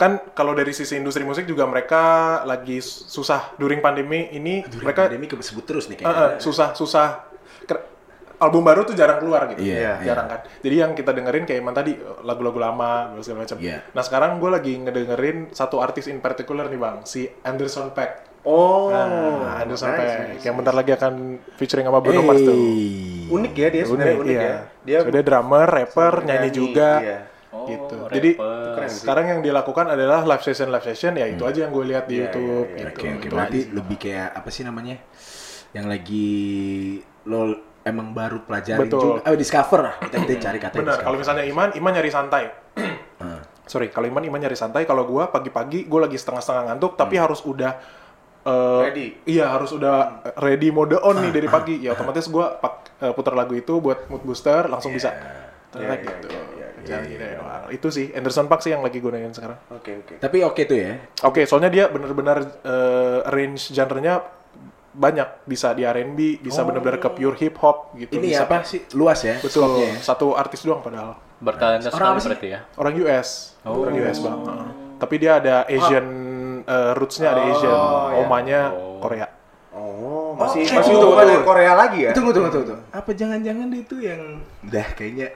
[0.00, 2.00] kan kalau dari sisi industri musik juga mereka
[2.42, 6.24] lagi susah during pandemi ini mereka Pandemi kesebut terus nih Eh, kayaknya.
[6.26, 7.28] eh, susah susah
[7.62, 7.84] Ker-
[8.40, 11.76] album baru tuh jarang keluar gitu Iya, jarang kan jadi yang kita dengerin kayak Iman
[11.76, 13.84] tadi lagu-lagu lama segala macam Iya.
[13.92, 18.88] nah sekarang gue lagi ngedengerin satu artis in particular nih bang si Anderson Paak Oh,
[18.88, 20.60] nah, Anderson nice, Paak nice, yang nice.
[20.64, 21.14] bentar lagi akan
[21.60, 23.28] featuring sama Bruno Mars tuh Hey.
[23.28, 24.40] Unik ya dia sebenarnya unik, iya.
[24.40, 24.56] ya.
[24.80, 27.18] Dia So, dia drummer, rapper, nyanyi, nyanyi, juga iya.
[27.50, 27.94] Oh, gitu.
[27.98, 28.14] rapper.
[28.14, 28.30] Jadi
[28.70, 28.98] Keren sih.
[29.02, 32.14] sekarang yang dilakukan adalah live session live session ya itu aja yang gue lihat di
[32.16, 32.86] Iya, YouTube iya, iya.
[32.86, 33.00] gitu.
[33.00, 33.26] Oke, oke.
[33.26, 33.72] Itu Berarti aja.
[33.74, 34.96] lebih kayak apa sih namanya?
[35.70, 36.28] Yang lagi
[37.24, 37.40] lo
[37.80, 39.02] emang baru pelajarin Betul.
[39.18, 39.20] juga.
[39.24, 39.94] Oh, discover lah.
[39.98, 42.44] Kita, kita cari kata Benar, kalau misalnya Iman, Iman nyari santai.
[43.20, 43.44] Ah.
[43.66, 44.82] Sorry, kalau Iman, Iman nyari santai.
[44.82, 47.24] Kalau gua pagi-pagi, gua lagi setengah-setengah ngantuk, tapi Hmm.
[47.26, 47.76] harus udah
[48.40, 49.06] eh, Ready.
[49.28, 51.76] Iya, harus udah ready mode on nih dari pagi.
[51.78, 55.12] Ya otomatis gua pak, eh, putar lagu itu buat mood booster, langsung bisa.
[55.68, 56.26] Ternyata Iya, gitu.
[56.26, 56.49] iya, iya,
[56.82, 59.58] iya, Jadi, iya, wah, Itu sih Anderson Paak sih yang lagi gue dengerin sekarang.
[59.70, 60.14] Oke, oke.
[60.18, 60.92] Tapi oke tuh ya.
[61.22, 64.20] Oke, soalnya dia benar-benar eh, range genre-nya
[64.90, 65.46] banyak.
[65.46, 68.10] Bisa di R&B, bisa benar-benar ke pure hip hop gitu.
[68.18, 68.82] Ini bisa apa sih?
[68.98, 69.38] Luas ya?
[69.38, 69.94] Betul, ya?
[70.02, 71.14] satu artis doang padahal.
[71.40, 72.60] Bertalenta Orang apa sekali berarti ya.
[72.76, 73.28] Orang US,
[73.64, 73.80] Oh.
[73.84, 74.38] orang US bang.
[74.44, 74.68] Heeh.
[75.00, 76.06] Tapi dia ada Asian
[76.60, 78.16] eh, roots-nya ada Asian, iya.
[78.20, 79.00] omanya Oh.
[79.00, 79.39] Korea.
[79.70, 81.46] Oh, masih eh, masih tunggu, tunggu.
[81.46, 82.10] Korea lagi ya?
[82.10, 82.82] Tunggu, tunggu, tunggu, tunggu.
[82.90, 85.26] Apa jangan-jangan dia itu yang udah kayaknya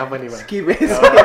[0.00, 0.40] Apa nih, Bang?
[0.40, 0.76] Skip ya.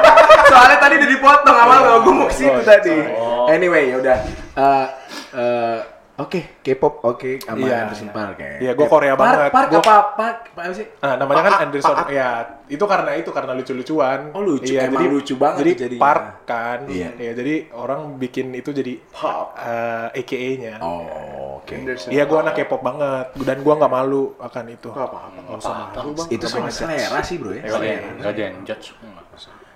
[0.52, 2.98] Soalnya tadi udah dipotong awal kalau gue mau ke situ Oh, tadi.
[3.16, 3.48] Oh.
[3.48, 4.18] Anyway, ya udah.
[4.60, 4.88] Eh,
[5.32, 5.78] eh,
[6.18, 8.16] Oke, K-pop oke sama Iya, Anderson iya.
[8.18, 8.50] Paak ya.
[8.58, 9.54] Iya, gua Korea banget.
[9.54, 9.96] Park Gua- apa?
[10.18, 10.86] Park apa sih?
[10.98, 11.94] Nah, namanya kan Anderson.
[11.94, 12.10] Paak.
[12.10, 12.30] Ya,
[12.66, 14.20] itu karena itu karena lucu-lucuan.
[14.34, 14.74] Oh, lucu.
[14.74, 16.02] Iya, Emang jadi lucu banget Jadi jadinya.
[16.02, 16.80] Park kan.
[16.90, 17.10] Iya.
[17.16, 19.62] Iya, jadi orang bikin itu jadi Park.
[19.62, 20.74] eh, AKA-nya.
[20.82, 21.76] Oh, oke.
[21.78, 22.46] Anderson Iya, gua Paak.
[22.50, 24.90] anak K-pop banget dan gua nggak malu akan itu.
[24.90, 25.38] Nggak apa-apa.
[25.38, 26.28] Nggak usah malu, Bang.
[26.34, 27.62] Itu soal selera sih, Bro ya.
[27.64, 28.10] Selera.
[28.12, 28.88] enggak ada yang judge.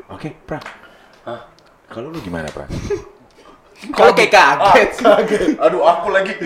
[0.10, 0.58] Oke, Pra.
[1.22, 1.42] Hah?
[1.86, 2.66] Kalau lu gimana, Pra?
[3.90, 4.90] Kalau kayak kaget.
[5.66, 6.38] Aduh, aku lagi.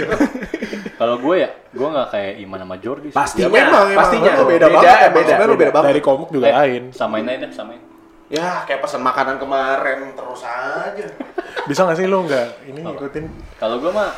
[1.00, 3.12] Kalau gue ya, gue nggak kayak Iman sama Jordi.
[3.12, 3.16] sih.
[3.16, 4.00] Pastinya, Ya, memang, memang.
[4.00, 4.32] pastinya.
[4.34, 5.88] Lu beda banget, beda, Sebenarnya lu beda banget.
[5.92, 6.84] Dari komuk juga Eh, lain.
[6.90, 7.82] Samain aja deh, samain.
[8.26, 11.06] Ya, kayak pesan makanan kemarin terus aja.
[11.70, 13.26] Bisa nggak sih lu nggak ini ngikutin?
[13.60, 14.10] Kalau gue mah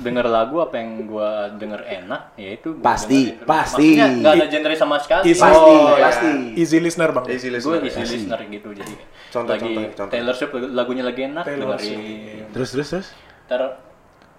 [0.00, 3.46] denger lagu apa yang gue denger enak, ya itu gua Pasti, dengerin.
[3.46, 3.88] pasti.
[4.18, 5.24] Nggak ada genre sama sekali.
[5.26, 6.02] Is- Pasti, Oh, ya.
[6.02, 6.30] pasti.
[6.56, 7.24] Easy listener bang.
[7.28, 7.80] Easy gue listener.
[7.84, 8.94] easy listener gitu jadi
[9.30, 10.10] Contoh, lagi contoh, contoh.
[10.10, 13.06] Taylor Swift lagu- lagunya lagi enak Taylor dengerin Terus terus terus.
[13.46, 13.62] ntar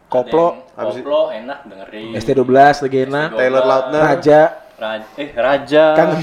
[0.08, 0.67] Koplo.
[0.76, 3.30] koplo enak dengerin ST12 lagi enak.
[3.34, 4.02] Taylor Lautner.
[4.04, 4.41] Raja.
[4.76, 6.17] Raja eh Raja Kangen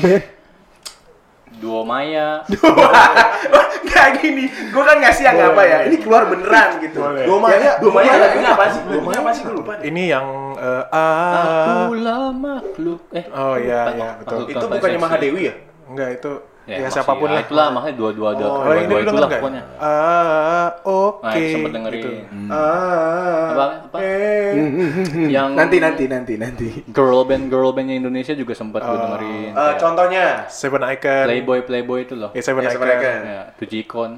[1.58, 2.42] Duo Maya
[3.88, 5.78] Kayak gini, gue kan ngasih yang apa ya?
[5.90, 7.02] Ini keluar beneran gitu.
[7.02, 7.24] Boleh.
[7.24, 8.80] Dua Maya, Dua Maya Dua lagunya apa sih?
[8.86, 9.42] Lagunya apa sih?
[9.42, 9.72] Gue lupa.
[9.82, 14.46] Ini yang eh, ah Aku lah makhluk eh Oh iya iya betul.
[14.46, 14.98] Itu bukannya.
[15.02, 15.54] Mahadewi ya?
[15.88, 16.32] Enggak itu
[16.68, 17.42] ya, masih- siapa pun ya, lah.
[17.42, 21.24] itulah makanya dua dua dua Oh, dua, dua itulah pokoknya Ah oke.
[21.24, 21.98] Nah, itu sempet dengerin.
[21.98, 22.10] Gitu.
[22.48, 23.96] Ah, Apa, apa?
[23.98, 24.52] eh.
[25.34, 26.68] yang Nanti nanti nanti nanti.
[26.88, 31.24] girl band girl bandnya Indonesia juga sempat gue dengerin Eh, Kayak contohnya, Seven Icon.
[31.24, 32.76] Playboy Playboy itu loh Ya Seven Ya, Icon.
[32.76, 33.20] Seven Icon.
[33.24, 34.10] ya tujuh ikon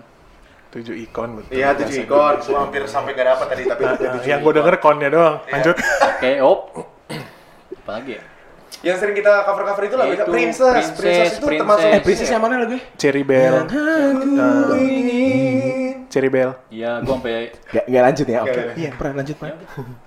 [0.70, 1.50] Tujuh ikon betul.
[1.52, 2.34] iya tujuh ikon.
[2.40, 5.36] Gue hampir sampai gak dapet tadi, tapi Ah, ah, tujuh yang gue denger konnya doang.
[5.44, 5.76] Lanjut.
[6.16, 6.60] kayak op
[7.80, 8.22] apa lagi ya
[8.80, 10.72] Yang sering kita cover-cover itu lah, Itu, Princess.
[10.72, 11.60] Princess, Princess itu Princess.
[11.60, 12.76] termasuk Eh, Princess yang mana lagu?
[12.96, 13.54] Cherry Bell.
[13.60, 16.08] Ah, ingin.
[16.08, 16.50] Cherry Bell.
[16.68, 18.50] iya gue sampai Gak, gak lanjut ya, oke.
[18.50, 19.48] Gak, Iya, pernah lanjut, Pak.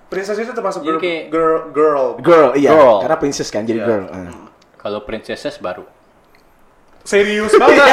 [0.06, 2.04] Princess itu termasuk Jadi girl, kayak- girl, girl.
[2.18, 2.70] Girl, iya.
[2.70, 2.96] Girl.
[3.00, 3.86] Karena princess kan, jadi Iya.
[3.86, 4.04] girl.
[4.08, 4.50] Ah.
[4.76, 5.86] kalau princesses baru
[7.00, 7.84] Serius banget.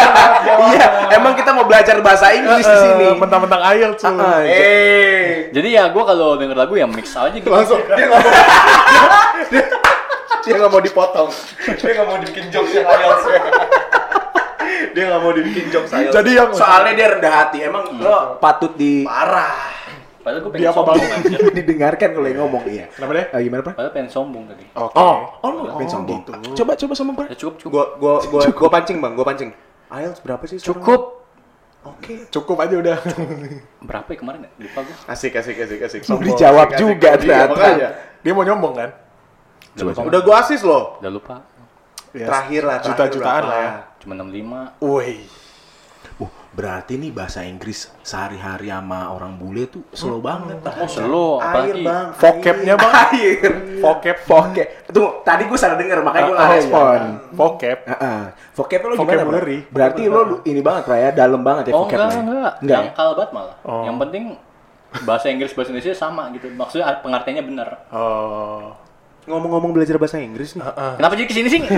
[0.71, 3.05] Iya, emang kita mau belajar bahasa Inggris di sini.
[3.05, 4.15] Eh, Mentang-mentang IELTS tuh.
[4.17, 8.23] Ah, Eh, jadi ya gue kalau denger lagu ya mix aja gitu langsung dia nggak
[10.41, 11.29] dia, dia nggak mau dipotong
[11.77, 13.23] dia nggak mau dibikin jokes yang IELTS
[14.91, 17.57] dia nggak mau dibikin jokes IELTS Jadi yang Soalnya dia rendah hati.
[17.61, 19.69] Emang lo patut di parah
[20.21, 22.85] padahal gue Dia pengen apa sombong anjir didengarkan kalau yang ngomong iya.
[22.89, 23.25] Kenapa deh?
[23.27, 23.73] Ah, gimana, Pak?
[23.73, 24.93] padahal pengen sombong tadi Oke.
[24.93, 26.19] Oh, oh, lu ngapain Oh, sombong?
[26.21, 26.31] gitu.
[26.55, 27.25] Coba coba sombong, Pak.
[27.25, 29.49] ya cukup cukup gua gua gua gua pancing bang gua pancing
[29.89, 30.77] IELTS berapa sih sekarang?
[30.77, 31.01] cukup
[31.83, 32.97] oke Cukup aja udah.
[33.81, 36.79] berapa ya kemarin ya lupa gue asik asik asik asik Dijawab Asik, asik.
[36.79, 37.49] juga Iya, ternyata.
[37.51, 37.89] makanya.
[38.19, 38.89] Dia mau nyombong kan?
[39.73, 41.35] Udah lupa udah gua asis loh udah lupa
[42.11, 43.71] Ya, terakhir lah Juta-jutaan lah ya.
[43.97, 45.23] cuma 65 Woi.
[46.19, 50.59] Uh, berarti nih bahasa Inggris sehari-hari sama orang bule tuh slow banget.
[50.59, 52.93] oh slow air bang Vocabnya bang.
[53.15, 53.51] Air.
[53.79, 54.17] Vocab.
[54.21, 54.67] Vocab.
[54.85, 56.99] Tunggu, tadi gue salah denger makanya gue Ah, nggak ah, respon.
[56.99, 57.15] iya.
[57.31, 57.77] Vocab.
[57.87, 58.21] Heeh.
[58.51, 59.23] Vocab lo gimana.
[59.23, 59.39] Bro?
[59.71, 62.19] Berarti lo lu- ini banget, Pak ya, dalam banget ya oh vocab enggak lo ya?
[62.19, 63.83] enggak Enggak dangkal banget malah Oh.
[63.87, 64.23] yang penting
[65.07, 68.75] bahasa Inggris bahasa Indonesia sama gitu maksudnya pengertiannya benar Oh.
[69.23, 70.65] Ngomong-ngomong belajar bahasa Inggris nih
[70.97, 71.61] kenapa jadi ke sini sih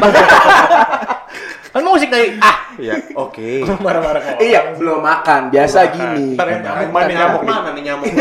[1.73, 4.37] kan musik tadi ah ya oke Marah-marah.
[4.37, 5.49] Iya, belum makan.
[5.49, 6.37] Biasa gini.
[6.37, 8.07] Ntar yang nyamuk mana nih, nyamuk mana nih nyamuk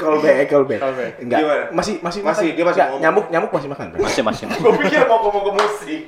[0.00, 0.80] Call back, call back.
[0.80, 1.12] Call back.
[1.18, 1.38] Enggak.
[1.40, 1.64] Gimana?
[1.72, 2.56] Masih masih Masih, makan?
[2.56, 3.00] dia masih ngomong.
[3.00, 3.86] nyamuk nyamuk masih makan.
[3.90, 3.98] Pak?
[4.04, 6.02] masih masih gue pikir mau ngomong ke musik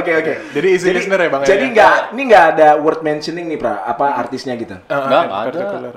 [0.00, 0.34] Oke, oke.
[0.54, 1.48] Jadi easy listener ya, Bang, ya?
[1.54, 3.84] Jadi enggak ini enggak ada word mentioning nih, Pra.
[3.86, 4.74] Apa artisnya gitu?
[4.74, 5.46] Enggak, ah, enggak ada.
[5.50, 5.94] particular.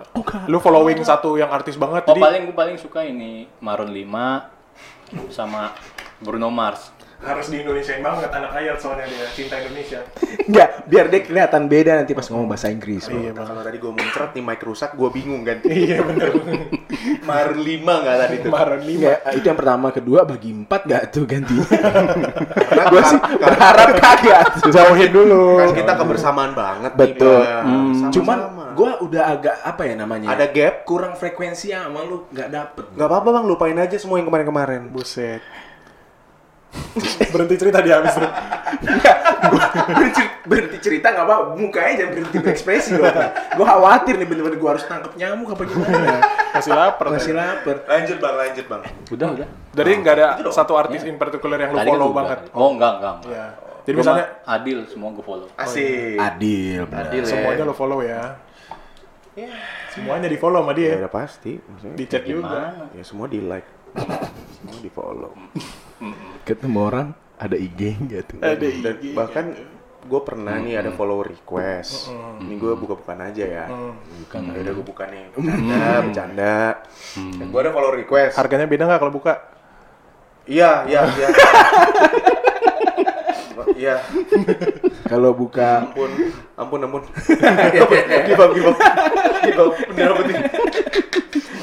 [0.49, 2.05] Lu following satu yang artis banget.
[2.05, 5.71] oh jadi paling gue paling suka ini Maroon 5 sama
[6.19, 9.99] Bruno Mars harus di Indonesiain banget anak IELTS soalnya dia cinta Indonesia.
[10.45, 13.10] Enggak, biar dia kelihatan beda nanti pas ngomong bahasa Inggris.
[13.10, 13.17] Bro.
[13.17, 13.45] Iya, Bang.
[13.49, 16.30] kalau tadi gue muncrat nih mic rusak gue bingung kan Iya bener.
[17.30, 19.10] mar lima nggak tadi tuh Kemarin lima.
[19.34, 21.58] Itu yang pertama, kedua bagi empat gak tuh ganti?
[22.93, 24.45] gue sih berharap kagak.
[24.69, 25.58] Jauhin dulu.
[25.58, 27.41] kan kita kebersamaan banget Betul.
[27.41, 27.49] nih.
[27.65, 27.91] Hmm.
[27.97, 28.13] Sama-sama.
[28.13, 28.38] Cuman
[28.77, 30.27] gue udah agak apa ya namanya?
[30.38, 32.86] ada gap kurang frekuensi sama lu nggak dapet.
[32.93, 35.41] nggak apa-apa bang lupain aja semua yang kemarin-kemarin Buset.
[37.34, 38.13] Berhenti cerita dia habis
[39.88, 43.08] berhenti, berhenti cerita nggak apa mukanya jangan berhenti berekspresi dong
[43.58, 46.19] gue khawatir nih bener-bener gue harus tangkap nyamuk apa gimana
[46.58, 47.06] Masih lapar.
[47.13, 48.82] masih lapar lanjut bang lanjut bang
[49.13, 52.39] udah udah Jadi nggak ada satu artis in particular yang lu kan follow banget.
[52.51, 53.32] oh enggak enggak, enggak.
[53.32, 53.47] Iya.
[53.88, 57.06] Jadi Gua misalnya Adil semua gue follow asik adil bener.
[57.08, 57.30] Adil ya.
[57.30, 58.23] semuanya lo follow ya.
[59.93, 60.93] Semuanya di follow sama ya dia.
[61.06, 62.89] udah pasti maksudnya Di chat juga.
[62.91, 63.69] Ya semua di like
[64.58, 65.32] semua di follow
[66.43, 69.13] ketemu orang ada IG nggak tuh Ada dan IG.
[69.13, 69.45] bahkan
[70.07, 72.07] gue pernah nih ada follow request.
[72.39, 73.65] Ini gue buka-bukaan aja ya.
[74.23, 75.23] Bukan ya udah gue buka nih.
[75.36, 76.55] Bercanda bercanda.
[77.43, 78.33] Gue ada follow request.
[78.36, 79.33] Harganya beda nggak kalau buka?
[80.47, 81.27] iya iya iya.
[83.77, 84.01] Iya.
[85.05, 86.10] Kalau buka ampun
[86.57, 87.01] ampun ampun.
[88.25, 88.77] Give up give up.
[89.45, 89.71] Give up.
[89.77, 90.36] Apa nih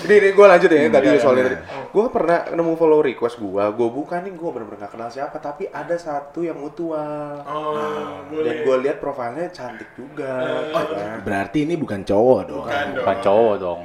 [0.05, 1.57] ini ini gue lanjut ya tadi soalnya tadi
[1.95, 5.71] Gue pernah nemu follow request gue, gue buka nih gue bener-bener gak kenal siapa, tapi
[5.71, 7.39] ada satu yang mutual.
[7.47, 10.43] Oh, Dan gue lihat profilnya cantik juga.
[10.75, 11.23] ya kan?
[11.23, 12.67] Berarti ini bukan cowok dong.
[12.99, 13.81] Bukan cowok dong.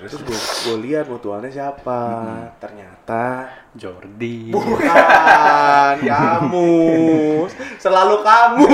[0.00, 2.00] Terus gue gue lihat mutualnya siapa,
[2.56, 4.48] ternyata Jordi.
[4.48, 4.80] bukan
[6.08, 6.72] kamu,
[7.76, 8.64] selalu kamu,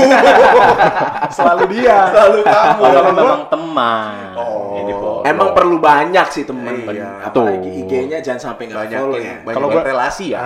[1.36, 2.14] Selalu dia.
[2.14, 2.82] selalu kamu.
[2.86, 4.14] Kalau memang teman.
[4.38, 5.26] Oh.
[5.26, 6.86] Emang perlu banyak sih temen.
[6.86, 7.26] Iya.
[7.26, 9.34] Apalagi IG-nya jangan sampai nggak banyak follow ya.
[9.42, 10.40] banyak Kalau relasi ya.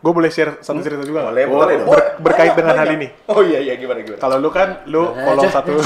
[0.00, 1.28] Gue boleh share satu cerita juga?
[1.28, 1.74] Boleh, boleh.
[1.76, 1.88] dong.
[1.88, 3.12] Ber- berkait dengan hal ini.
[3.28, 4.16] Oh iya iya gimana gimana.
[4.18, 5.76] Kalau lu kan, lu follow satu,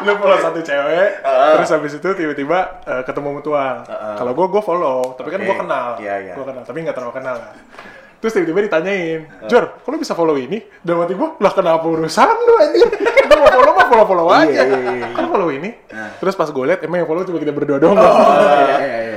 [0.00, 1.10] lu follow satu cewek,
[1.56, 3.84] terus habis itu tiba-tiba eh, ketemu mutual.
[3.88, 5.48] Kalau gue, gue follow, tapi kan Oke.
[5.48, 6.34] gue kenal, Iya, iya.
[6.34, 7.52] gue kenal, tapi nggak terlalu kenal lah.
[8.20, 10.60] Terus tiba-tiba ditanyain, Jor, kok lu bisa follow ini?
[10.78, 12.88] Dan mati gue, lah kenapa urusan lu anjir?
[12.92, 14.60] Kita mau follow mah follow-follow aja.
[14.60, 15.72] Iya, iya, iya, Kan follow ini?
[16.20, 17.96] Terus pas gue liat, emang yang follow cuma kita berdua doang.
[17.96, 19.16] Oh, Iya, iya, iya,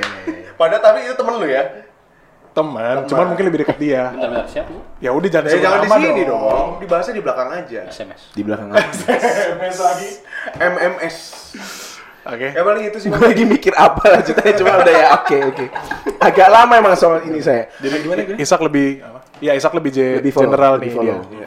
[0.56, 1.62] Padahal tapi itu temen lu ya.
[2.54, 4.08] Teman, cuman mungkin lebih dekat dia.
[4.08, 4.70] Bentar, bentar, siapa?
[4.98, 6.68] Ya udah jangan Ya sebut jangan di sini dong.
[6.78, 7.80] Dibahasnya di belakang aja.
[7.84, 8.20] SMS.
[8.30, 8.78] Di belakang apa?
[9.18, 10.10] SMS lagi.
[10.54, 11.16] MMS.
[12.24, 12.46] Oke.
[12.48, 13.08] Ya paling itu sih.
[13.10, 15.64] Gue lagi mikir apa lanjutannya cuma udah ya oke oke.
[16.18, 17.68] Agak lama emang soal ini saya.
[17.76, 18.36] Jadi gimana gue?
[18.38, 19.18] Isak lebih apa?
[19.42, 21.18] Ya Isak lebih, je- Lebih follow, general lebih nih follow.
[21.20, 21.44] dia.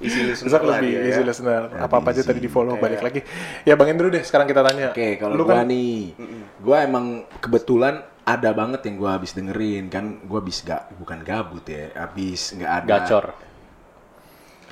[0.00, 1.24] Iya, listener Isak lebih dia easy ya.
[1.24, 1.62] listener.
[1.76, 3.04] Apa-apa aja tadi di follow balik Iya.
[3.04, 3.20] lagi.
[3.62, 4.90] Ya Bang Indro deh sekarang kita tanya.
[4.90, 6.16] Oke, kalau Lu gua kan nih,
[6.58, 7.06] gua emang
[7.38, 12.54] kebetulan ada banget yang gua habis dengerin kan gua habis gak bukan gabut ya, habis
[12.54, 13.26] nggak ada Gacor.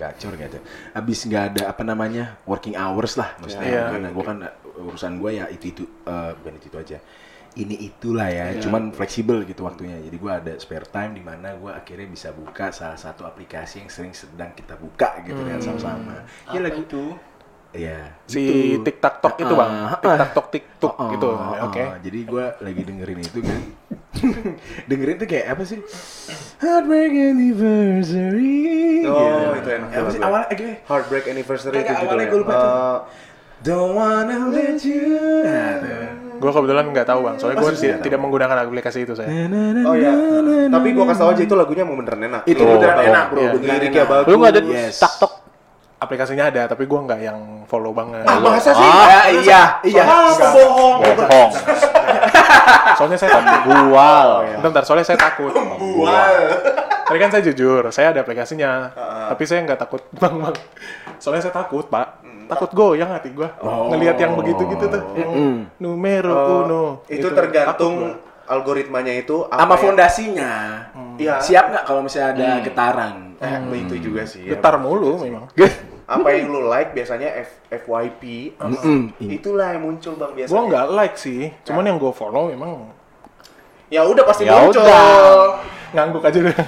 [0.01, 0.59] gacor ada,
[0.97, 3.85] habis nggak ada apa namanya working hours lah maksudnya Iya.
[3.93, 6.99] karena gua kan uh, urusan gua ya itu itu uh, bukan itu itu aja,
[7.61, 11.77] ini itulah ya, cuman fleksibel gitu waktunya, jadi gua ada spare time di mana gua
[11.77, 16.25] akhirnya bisa buka salah satu aplikasi yang sering sedang kita buka gitu kan sama-sama.
[16.49, 17.13] Ya lagu itu?
[17.71, 18.19] Iya.
[18.27, 18.43] si
[18.75, 18.83] gitu.
[18.83, 19.71] TikTok Tok itu Bang.
[20.03, 21.29] TikTok TikTok Oh, gitu.
[21.31, 21.83] oh, Oke.
[21.83, 21.95] oh.
[22.01, 23.61] Jadi gue lagi dengerin itu kan.
[24.91, 25.79] dengerin tuh kayak apa sih?
[26.59, 28.59] Heartbreak Anniversary.
[29.07, 29.57] Oh, Gitu.
[29.57, 32.67] itu enak Apa sih awalnya gue Heartbreak Anniversary itu awalnya gua lupa tuh.
[32.67, 32.99] Eh,
[33.61, 35.05] Don't wanna let you.
[35.45, 35.77] Nah.
[36.41, 37.37] Gue kebetulan nggak tahu Bang.
[37.37, 38.19] Soalnya gue tidak tahu.
[38.19, 39.29] menggunakan aplikasi itu saya.
[39.85, 40.13] Oh ya,
[40.67, 42.43] tapi gua kasih tau aja itu lagunya mau beneran enak.
[42.45, 44.27] Itu Oh, beneran oh, enak bro, beneran Liriknya bagus.
[44.27, 44.97] Lu nggak ada Yes.
[44.99, 45.33] TikTok?
[46.01, 48.25] Aplikasinya ada, tapi gue nggak yang follow banget.
[48.25, 48.81] Ah, masa sih?
[48.81, 50.03] Ah, iya, iya.
[50.03, 51.05] Ah, bohong.
[51.05, 51.51] Bohong.
[52.99, 53.61] Soalnya saya takut.
[53.69, 54.29] Bual.
[54.41, 55.53] Bentar, bentar, soalnya saya takut.
[55.53, 56.35] Bual.
[57.05, 58.93] Tadi kan saya jujur, saya ada aplikasinya,
[59.29, 60.57] tapi saya nggak takut bang bang.
[61.17, 63.49] Soalnya saya takut pak, takut goyang hati gue.
[63.61, 65.31] Ngelihat yang begitu gitu tuh, yang
[65.77, 66.85] numero Oh, uno.
[67.07, 67.35] itu Gitu.
[67.35, 69.81] tergantung Takut algoritmanya itu apa Sama ya?
[69.81, 70.53] fondasinya.
[71.17, 71.35] Iya.
[71.39, 73.15] Siap nggak kalau misalnya ada getaran?
[73.41, 74.43] Eh, itu juga sih.
[74.43, 74.49] gua.
[74.49, 74.53] ya.
[74.57, 75.45] Getar mulu memang.
[76.11, 78.53] Apa yang lu like biasanya F FYP.
[78.59, 79.15] Mm-mm.
[79.21, 80.51] Itulah yang muncul Bang biasanya.
[80.51, 82.91] Gue nggak like sih, cuman yang gue follow memang
[83.87, 84.83] Ya udah pasti Ya muncul.
[84.83, 85.63] udah.
[85.91, 86.57] ngangguk aja deh.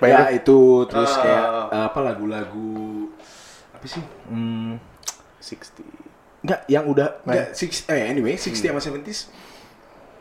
[0.00, 1.20] Ya itu terus Ah.
[1.20, 3.10] kayak uh, apa lagu-lagu
[3.70, 3.98] apa sih?
[4.24, 4.78] Hmm,
[5.38, 5.82] 60.
[6.40, 9.26] Enggak, yang udah enggak six eh anyway 60 sama 70s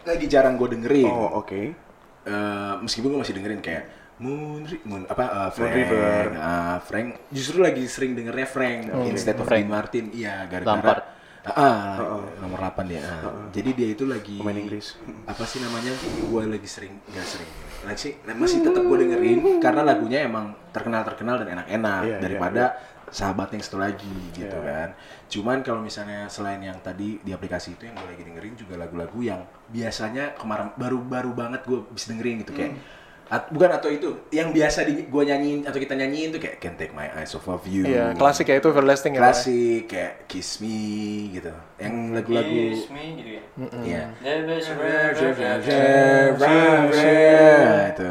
[0.04, 1.06] lagi jarang gue dengerin.
[1.06, 1.62] Oh, oke.
[2.26, 3.86] Eh, meskipun gue masih dengerin kayak
[4.18, 6.24] Moon, Moon apa uh, Frank, River.
[6.36, 9.66] ah, Frank justru lagi sering dengernya Frank instead of Frank.
[9.66, 10.06] Dean Martin.
[10.10, 11.06] Iya, gara-gara
[11.48, 13.00] Ah, ah, nomor 8 dia.
[13.00, 13.48] ah.
[13.56, 15.00] Jadi dia itu lagi Pemain Inggris.
[15.24, 15.96] Apa sih namanya?
[16.28, 17.50] Gue lagi sering enggak sering.
[17.88, 22.20] Lagi sih nah, masih tetap gue dengerin karena lagunya emang terkenal-terkenal dan enak-enak Iya, iya,
[22.20, 22.64] daripada
[23.08, 24.92] sahabat yang satu lagi gitu kan.
[25.32, 29.20] Cuman kalau misalnya selain yang tadi di aplikasi itu yang gue lagi dengerin juga lagu-lagu
[29.24, 32.76] yang biasanya kemarin baru-baru banget gue bisa dengerin gitu kayak
[33.28, 36.76] at- bukan atau itu yang biasa di gue nyanyiin atau kita nyanyiin tuh kayak Can't
[36.76, 37.84] Take My Eyes Off of You.
[37.84, 39.22] Iya, klasik ya itu everlasting ya.
[39.22, 39.28] Pak.
[39.36, 40.80] Klasik kayak Kiss Me
[41.32, 41.52] gitu.
[41.78, 43.44] Yang lagu-lagu Kiss me gitu ya.
[43.84, 44.04] Iya.
[44.24, 44.58] Never
[47.92, 48.08] itu.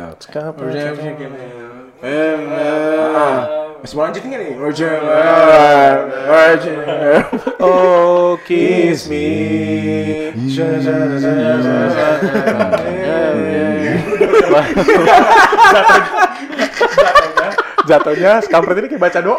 [3.76, 4.52] Masih mau lanjut nggak nih?
[7.60, 9.28] Oh, kiss me.
[17.86, 19.38] Jatuhnya kampret ini kayak baca doa.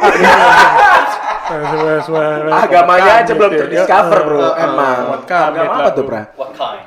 [2.51, 4.99] Agamanya aja belum terdiscover bro, emang.
[5.12, 5.91] Buat kami Agama apa lah.
[5.95, 6.21] tuh, Pra?
[6.36, 6.86] What kind?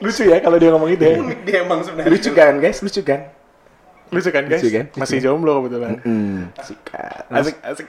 [0.00, 1.16] Lucu ya kalau dia ngomong gitu ya.
[1.42, 3.20] Dia emang sebenarnya Lucu kan guys, lucu kan?
[4.12, 4.62] Lucu kan guys?
[4.62, 4.86] Lucu kan?
[4.94, 5.98] Masih jomblo kebetulan.
[6.04, 7.26] Hmm, sikat.
[7.32, 7.86] Asik, asik.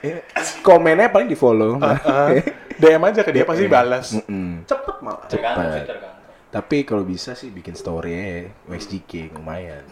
[0.66, 1.78] Komennya paling di follow.
[1.78, 2.34] Ah,
[2.82, 4.18] DM aja ke dia pasti balas.
[4.26, 4.66] Mm.
[4.66, 5.26] cepet malah.
[5.30, 6.17] Tergantung sih tergantung.
[6.48, 8.28] Tapi kalau bisa sih bikin story ya,
[8.72, 9.84] WXGK lumayan.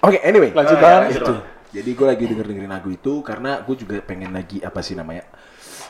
[0.00, 0.54] Oke, anyway.
[0.54, 1.34] Lanjut Oh, iya, itu.
[1.74, 5.26] Jadi gue lagi denger dengerin lagu itu karena gue juga pengen lagi apa sih namanya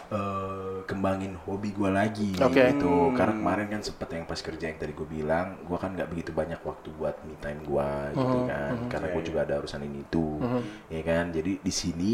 [0.09, 2.73] eh, kembangin hobi gue lagi Oke.
[2.73, 3.13] gitu.
[3.13, 6.33] Karena kemarin kan sempet yang pas kerja yang tadi gue bilang, gue kan nggak begitu
[6.33, 8.73] banyak waktu buat me time gue gitu kan.
[8.89, 10.41] Karena gue juga ada urusan ini itu,
[10.89, 11.25] ya kan.
[11.37, 12.13] Jadi di sini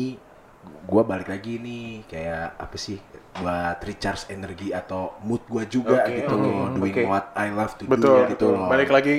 [0.61, 2.99] gue balik lagi nih kayak apa sih
[3.33, 7.03] buat recharge energi atau mood gue juga Oke, gitu oke, loh, doing oke.
[7.07, 8.27] what I love to Betul.
[8.27, 8.66] do gitu loh.
[8.68, 9.16] Balik lagi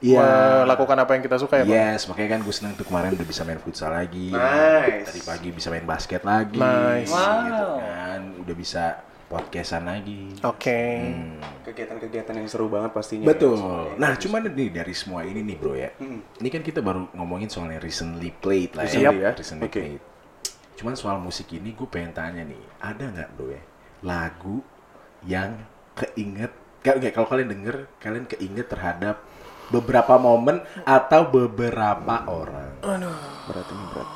[0.00, 0.64] Iya.
[0.64, 1.76] melakukan apa yang kita suka ya, Bang?
[1.76, 4.32] Yes, makanya kan gue seneng tuh kemarin udah bisa main futsal lagi.
[4.32, 5.12] Nice.
[5.12, 6.56] Tadi pagi bisa main basket lagi.
[6.56, 7.12] Nice.
[7.12, 7.76] Gitu Wow.
[7.84, 8.84] kan, udah bisa
[9.28, 10.40] podcastan lagi.
[10.40, 10.82] Oke.
[11.04, 11.36] Hmm.
[11.62, 13.28] Kegiatan-kegiatan yang seru banget pastinya.
[13.28, 13.60] Betul.
[13.60, 13.94] Soalnya.
[14.00, 15.92] Nah, cuman nih dari semua ini nih bro ya.
[16.00, 16.24] Hmm.
[16.40, 19.32] Ini kan kita baru ngomongin soal yang recently played lah Recently ya?
[19.36, 19.80] Recently Oke.
[19.84, 20.02] played.
[20.80, 23.60] Cuman soal musik ini gue pengen tanya nih, ada nggak bro ya
[24.00, 24.64] lagu
[25.28, 25.60] yang
[25.92, 26.48] keinget?
[26.80, 29.20] Kalau kalau kalian denger, kalian keinget terhadap
[29.68, 32.80] beberapa momen atau beberapa orang.
[33.44, 34.08] berat ini berat.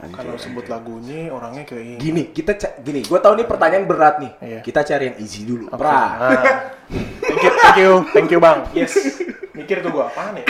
[0.00, 4.32] Kalau sebut lagunya orangnya kayak Gini, kita gini, gue tahu ini pertanyaan berat nih.
[4.40, 4.60] Iya.
[4.64, 5.68] Kita cari yang easy dulu.
[5.68, 5.76] Oke.
[5.76, 5.92] Pra.
[5.92, 6.08] Ah.
[7.20, 8.64] Thank you, thank you, thank you bang.
[8.72, 8.96] Yes.
[9.52, 10.48] Mikir tuh gua apaan ya?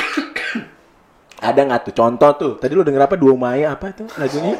[1.42, 2.52] Ada nggak tuh contoh tuh?
[2.62, 3.18] Tadi lu denger apa?
[3.18, 4.54] Dua Maya apa tuh lagunya?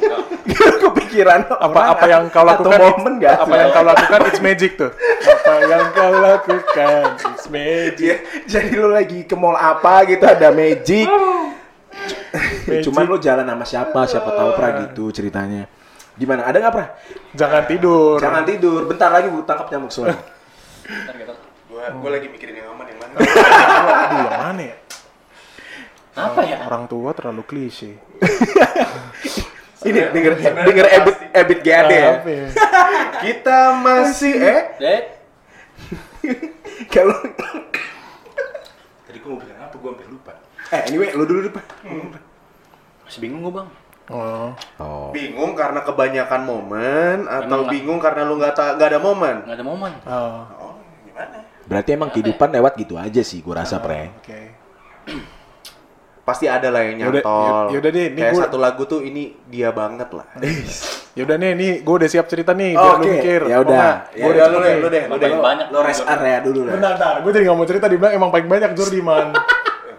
[0.83, 2.79] Kepikiran Apa apa yang kau lakukan?
[2.79, 3.37] Momen nggak?
[3.44, 4.18] Apa yang kau lakukan?
[4.31, 4.90] It's magic tuh.
[4.94, 7.05] Apa yang kau lakukan?
[7.35, 7.98] It's magic.
[8.00, 8.16] Iya,
[8.48, 11.07] jadi lu lagi ke mall apa gitu ada magic.
[11.07, 12.83] Magic.
[12.87, 14.00] Cuman lu jalan sama siapa?
[14.09, 15.68] Siapa tahu pra gitu ceritanya.
[16.16, 16.48] Gimana?
[16.48, 16.87] Ada nggak pra?
[17.37, 18.16] Jangan tidur.
[18.20, 18.81] Jangan tidur.
[18.88, 20.18] Bentar lagi bu tangkap nyamuk soalnya.
[21.70, 23.14] Gua gua lagi mikirin yang aman yang mana.
[23.14, 24.76] Aduh, yang mana ya?
[26.18, 26.59] Apa ya?
[26.66, 27.94] Orang tua terlalu klise.
[29.80, 32.08] Ini denger denger ebit ebit GAD ya.
[32.20, 32.46] Apa ya?
[33.20, 35.02] Kita masih eh Dek,
[36.92, 37.16] Kalau
[39.08, 39.74] Tadi gua mau bilang apa?
[39.80, 40.32] Gua hampir lupa.
[40.70, 41.60] Eh, anyway, lu dulu lupa.
[43.02, 43.68] masih bingung gue bang.
[44.10, 44.50] Oh.
[44.78, 45.08] Oh.
[45.10, 49.36] bingung karena kebanyakan momen atau Emang bingung karena lu nggak ta- nggak ada momen?
[49.46, 49.92] Nggak ada momen.
[50.02, 50.42] Oh.
[50.58, 51.46] Oh, gimana?
[51.66, 54.10] Berarti emang kehidupan lewat gitu aja sih, gua rasa, Pre.
[54.18, 54.40] Oke.
[56.20, 57.64] Pasti ada lah yang Yaudah, nyantol.
[57.66, 60.26] y- yaudah deh, ini Kayak gua- satu lagu tuh ini dia banget lah.
[61.18, 63.40] Yaudah nih, nih gue udah siap cerita nih, biar lu Oke, mikir.
[63.42, 63.74] ya Oh, udah.
[63.74, 63.96] nggak?
[64.14, 65.30] Ya Gua udah, lu deh, lu deh, lu deh.
[65.35, 65.66] Banyak.
[65.68, 66.72] Lo rest area dulu lah.
[66.72, 67.14] Bentar, bentar.
[67.20, 69.28] Gue jadi gak mau cerita, dibilang emang paling banyak Jor di man.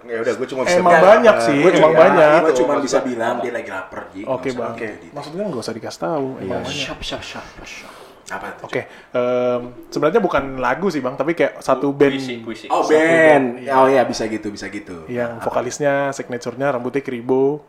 [0.01, 2.39] Ya udah, gue cuma bisa Emang bilang, banyak sih, gua emang banyak.
[2.41, 4.01] Gua Itu, cuma bisa bilang dia lagi lapar.
[4.03, 4.73] Oke Nggak usah bang.
[4.75, 5.05] gitu.
[5.15, 6.27] Maksudnya gak usah dikasih tahu.
[6.37, 6.75] Emang banyak.
[6.83, 7.93] Siap, siap, siap, siap.
[8.31, 8.61] Apa itu?
[8.63, 8.83] Oke, okay.
[9.11, 12.15] um, sebenarnya bukan lagu sih bang, tapi kayak satu band.
[12.15, 12.65] Puisi, puisi.
[12.71, 13.59] Oh band.
[13.59, 13.75] band.
[13.75, 15.03] Oh ya bisa gitu, bisa gitu.
[15.11, 17.59] Yang vokalisnya, signaturenya rambutnya keribo,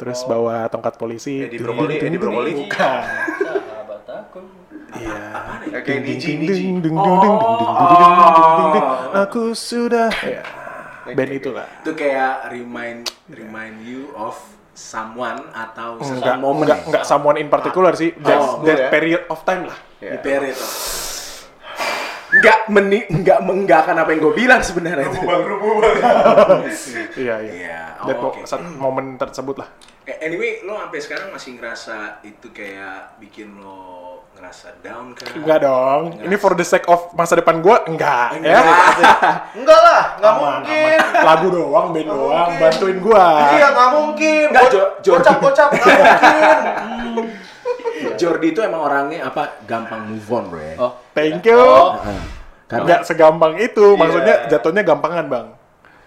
[0.00, 0.32] terus oh.
[0.32, 1.44] bawa tongkat polisi.
[1.44, 2.52] Edi Brokoli, Edi Brokoli.
[2.64, 3.02] Bukan.
[4.94, 5.18] Iya.
[5.74, 5.92] Oke,
[9.26, 10.10] Aku sudah.
[11.04, 11.68] Band itulah.
[11.84, 16.62] Itu kayak remind, remind you of someone atau Enggak, sesuatu momen.
[16.64, 18.10] enggak, enggak someone in particular sih.
[18.18, 18.88] That, Oh, that ya.
[18.88, 19.78] period of time lah.
[19.98, 20.18] Ya.
[20.18, 20.58] Period.
[22.30, 25.22] Enggak meni enggak menggakkan apa yang gue bilang sebenarnya itu.
[27.16, 27.52] Iya, iya.
[27.54, 28.42] Iya, That oh, mo- oke.
[28.42, 29.68] saat momen tersebut lah.
[30.04, 34.13] Anyway, lo sampai sekarang masih ngerasa itu kayak bikin lo
[34.44, 35.32] ngerasa down kan?
[35.34, 36.02] Enggak dong.
[36.20, 38.60] Ini for the sake of masa depan gua enggak, ya.
[39.52, 40.98] Enggak lah, nggak Aman, mungkin.
[41.00, 41.24] aman.
[41.24, 42.60] Lagu doang, band doang, mungkin.
[42.60, 43.26] bantuin gua.
[43.50, 44.44] Iya, nggak mungkin.
[44.46, 47.26] Nggak, Go- Jo- Jo- Kocap-kocap, nggak mungkin.
[48.14, 50.74] Jordi itu emang orangnya apa gampang move on bro ya.
[50.78, 51.56] Oh, Thank you.
[51.56, 51.96] Oh.
[51.96, 52.20] Heeh.
[52.64, 55.48] Karena Enggak segampang itu, maksudnya jatuhnya gampangan, Bang.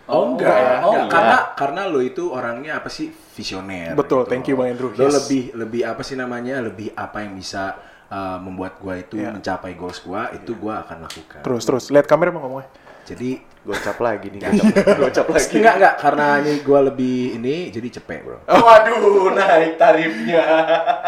[0.08, 1.04] oh enggak, Oh, enggak.
[1.04, 1.12] iya.
[1.12, 3.91] karena karena lo itu orangnya apa sih visioner.
[3.91, 4.30] Betul, gitu.
[4.30, 4.89] thank you, Bang Andrew.
[4.89, 5.13] Lo Yes.
[5.19, 6.63] lebih lebih apa sih namanya?
[6.63, 7.76] Lebih apa yang bisa
[8.08, 9.34] uh, membuat gua itu Iya.
[9.34, 11.41] mencapai goals gua itu gua akan lakukan.
[11.41, 11.84] Terus, terus.
[11.89, 12.70] Lihat kamera Bang ngomongnya.
[13.08, 14.39] Jadi Gocap lagi nih,
[15.00, 15.60] gocap lagi.
[15.60, 18.39] enggak enggak karena ini gua lebih ini jadi cepet bro.
[18.48, 20.39] Waduh, naik tarifnya.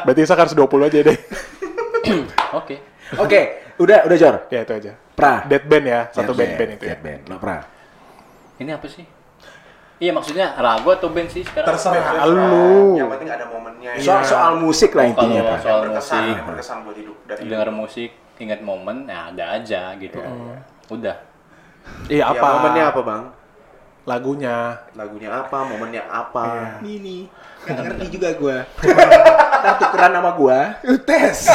[0.04, 1.18] Berarti Isak harus 20 aja deh.
[2.60, 2.76] Oke.
[3.16, 3.42] Oke,
[3.80, 4.36] udah udah Jor.
[4.52, 4.92] ya, itu aja.
[5.16, 5.48] Pra.
[5.48, 6.90] Dead band ya, satu Dead band-band itu ya.
[6.94, 7.22] Dead band.
[7.32, 7.64] Lo pra.
[8.60, 9.08] Ini apa sih?
[10.00, 11.68] Iya maksudnya lagu atau band sih sekarang?
[11.70, 12.96] Terserah lu.
[12.96, 13.92] Yang penting ada momennya.
[14.00, 15.60] Soal soal musik lah Oh, intinya kalau Pra.
[15.60, 20.18] soal berkesan, musik, berkesan buat hidup dari dengar musik, ingat momen, ya ada aja gitu.
[20.88, 21.16] Udah.
[22.08, 22.46] Iya, Ya, apa?
[22.56, 23.24] momennya apa, Bang?
[24.06, 24.58] Lagunya.
[24.96, 26.80] Lagunya apa, momennya apa?
[26.80, 27.28] Ini
[27.62, 28.58] nggak ngerti juga gua.
[29.60, 30.60] Ntar tukeran sama gua.
[31.04, 31.46] Tes.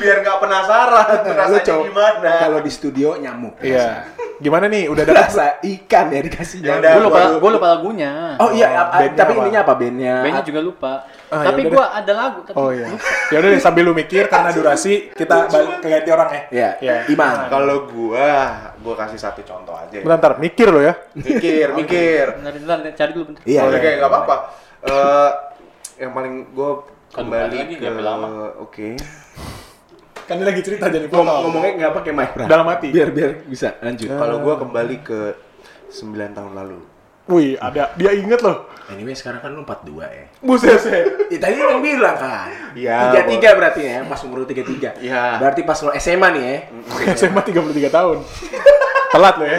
[0.00, 2.30] Biar nggak penasaran rasanya gimana.
[2.40, 3.58] Kalau di studio nyamuk.
[3.60, 4.06] Iya.
[4.38, 4.86] Gimana nih?
[4.86, 5.26] Udah dapat?
[5.26, 6.78] Rasa ikan ya dikasih Ya.
[6.78, 8.38] Gue lupa, gue lupa lagunya.
[8.38, 9.40] Oh iya, Oh, apa- bandnya tapi apa?
[9.42, 10.14] ininya apa bandnya?
[10.22, 10.92] Bandnya juga lupa.
[11.28, 12.38] Ah, tapi yaudah gue ada lagu.
[12.46, 12.86] Tapi Oh iya.
[13.28, 16.42] Ya udah deh sambil lu mikir karena durasi kita balik ke ganti orang ya.
[16.48, 16.96] Iya, Iya.
[17.10, 17.36] Iman.
[17.50, 18.30] Kalau gua,
[18.78, 19.92] gua kasih satu contoh aja.
[19.92, 20.02] ya.
[20.02, 20.94] Bentar, bentar, mikir lo ya.
[21.12, 22.24] Mikir, mikir.
[22.38, 23.42] Bentar, bentar, cari dulu bentar.
[23.44, 23.60] Iya.
[23.66, 24.36] Oke, iya, nggak apa-apa.
[24.78, 25.30] Eh,
[25.98, 26.70] yang paling gue
[27.10, 27.90] kembali ke
[28.62, 28.88] oke.
[30.28, 31.40] Kan dia lagi cerita jadi Ngom- potong.
[31.48, 32.44] ngomongnya nggak pakai mic, Bra.
[32.44, 32.92] Dalam hati.
[32.92, 34.06] Biar biar bisa lanjut.
[34.06, 35.20] Kalau gua kembali ke
[35.88, 36.04] 9
[36.36, 36.78] tahun lalu.
[37.28, 38.68] Wih, ada dia inget loh.
[38.88, 40.24] Anyway, sekarang kan lu 42 ya.
[40.40, 41.28] Buset, set.
[41.28, 42.48] Ya, tadi lu bilang kan.
[42.72, 44.96] Iya, Tiga tiga berarti ya, pas umur tiga tiga.
[44.96, 45.36] Iya.
[45.36, 46.56] Berarti pas lo SMA nih ya.
[47.20, 48.24] SMA 33 tahun.
[49.08, 49.58] Telat lo ya.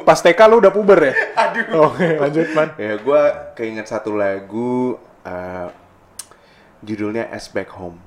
[0.00, 1.12] Pas TK lu udah puber ya?
[1.44, 1.92] Aduh.
[1.92, 2.68] Oke, lanjut, Man.
[2.76, 5.68] Ya gua keinget satu lagu eh,
[6.80, 8.00] judulnya As Back Home.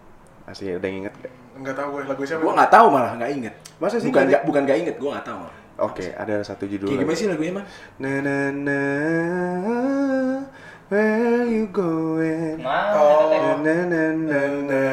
[0.46, 1.34] Masih ada yang inget gak?
[1.58, 2.42] Enggak tahu gue lagu siapa.
[2.46, 3.54] Gue nggak tahu malah nggak inget.
[3.82, 4.10] Masa sih?
[4.14, 5.40] Bukan nggak bukan nggak inget, gue nggak tahu.
[5.78, 6.90] Oke, okay, ada satu judul.
[6.90, 7.66] Kayak gimana sih lagunya, Mas?
[8.02, 8.80] Na na na
[10.88, 12.64] Where you going?
[12.64, 13.30] Nah, oh.
[13.30, 14.84] Na na na na na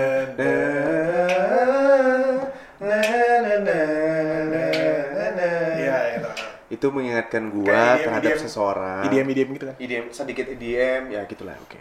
[2.83, 2.99] na
[3.41, 3.53] na
[6.75, 6.87] itu.
[6.89, 8.43] Mengingatkan gua IDM, terhadap IDM.
[8.43, 9.03] seseorang.
[9.07, 9.77] IDM-IDM gitu kan.
[9.79, 11.79] IDM sedikit IDM ya gitulah oke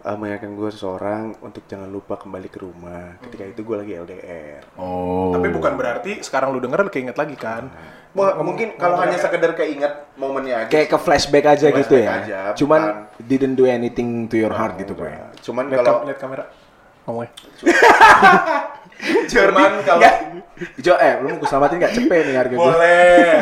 [0.00, 4.64] Eh, mengingatkan gue seseorang untuk jangan lupa kembali ke rumah ketika itu gue lagi LDR
[4.72, 5.28] Oh.
[5.28, 7.68] Tapi bukan berarti sekarang lu denger lu keinget lagi kan.
[8.10, 12.08] Wah, mungkin kalau hanya sekedar keinget momennya aja kayak ke flashback aja Flashback gitu ya.
[12.16, 13.28] aja, Cuman bukan.
[13.28, 15.12] didn't do anything to your heart gitu, gue.
[15.44, 16.44] cuman kalau lihat kamera.
[17.04, 17.32] Ngomongnya.
[19.26, 20.02] cuman kalau
[20.76, 22.60] Jo, eh, lu mau gue selamatin gak cepet nih harga gue.
[22.60, 23.32] boleh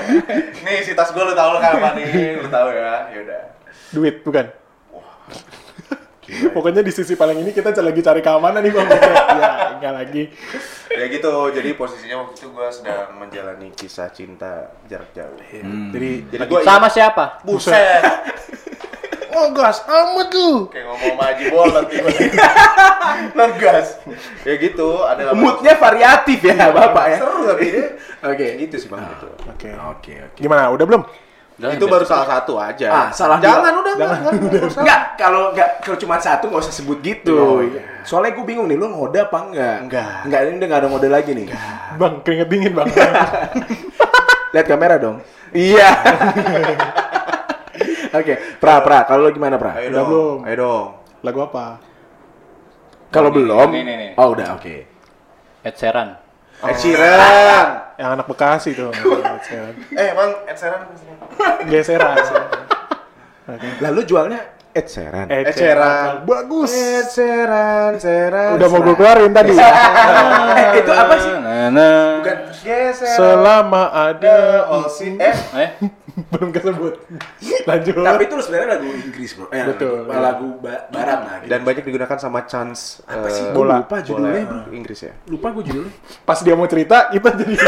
[0.62, 3.42] nih si tas gue lu tau lo kan apa nih lu tau ya yaudah
[3.88, 4.46] Duit, bukan?
[6.52, 8.84] Pokoknya di sisi paling ini kita lagi cari keamanan nih bang.
[9.40, 10.22] ya, enggak lagi.
[10.88, 15.40] ya gitu jadi posisinya waktu itu gue sedang menjalani kisah cinta jarak jauh
[15.90, 17.40] Jadi, jadi gue Sama siapa?
[17.42, 18.02] buset
[19.30, 20.68] oh gas amat tuh.
[20.68, 22.08] kayak ngomong sama Haji Bolot gitu
[23.36, 23.86] ngegas
[24.42, 27.18] ya gitu ada Moodnya variatif ya, Bapak ya.
[27.18, 27.86] seru tapi dia
[28.20, 28.46] Oke.
[28.58, 29.68] gitu sih bang gitu Oke.
[29.70, 30.38] Oke, oke.
[30.38, 30.70] Gimana?
[30.70, 31.02] Udah belum?
[31.58, 33.82] Udah, itu baru salah satu aja Ah, salah jangan dua.
[33.82, 34.32] udah jangan
[34.78, 37.34] Enggak, kalau enggak kalau cuma satu nggak usah sebut gitu.
[37.34, 37.82] Oh, iya.
[38.06, 39.76] Soalnya gue bingung nih, lu ngode apa enggak?
[39.82, 40.12] Enggak.
[40.22, 41.46] Enggak, ini udah nggak ada ngode lagi nih.
[41.98, 42.86] Bang, keringet dingin bang.
[44.54, 45.18] Lihat kamera dong.
[45.50, 45.90] Iya.
[48.10, 49.76] Oke, Pra, Pra, kalau lu gimana, Pra?
[49.76, 50.38] ayo Udah dong belum?
[50.44, 50.86] ayo dong
[51.18, 51.66] Lagu apa?
[53.08, 54.10] Kalau belum, Nih, nih, nih.
[54.14, 54.76] oh udah oke.
[55.60, 56.08] Ed Sheeran.
[56.60, 58.90] Ed Sheeran Yang anak Bekasi tuh.
[59.38, 59.74] Geseran.
[59.92, 60.80] eh emang Ed Sheeran
[61.66, 62.16] Geseran.
[63.80, 64.40] Lalu jualnya
[64.70, 65.26] Ed Sheeran.
[65.26, 66.22] Ed Sheeran.
[66.22, 66.70] Bagus.
[66.70, 69.56] Ed Sheeran Sheran Udah mau gue keluarin tadi.
[69.58, 71.32] eh, itu apa sih?
[71.34, 72.02] Nah, nah.
[72.20, 72.36] bukan
[72.68, 74.36] geser Selama ada
[74.68, 75.70] oh si eh Eh,
[76.28, 76.94] belum kesebut.
[77.70, 77.94] Lanjut.
[77.94, 79.46] Tapi itu sebenarnya lagu Inggris, Bro.
[79.48, 80.04] Eh, Betul.
[80.04, 81.36] Lagu, lagu ba- barat lah.
[81.40, 81.48] Gitu.
[81.48, 83.44] dan banyak digunakan sama Chance apa eh, sih?
[83.48, 83.80] Gue bola.
[83.80, 84.58] lupa judulnya, Bro.
[84.60, 85.92] bola Inggris ya Lupa gue judulnya.
[86.26, 87.54] Pas dia mau cerita, kita jadi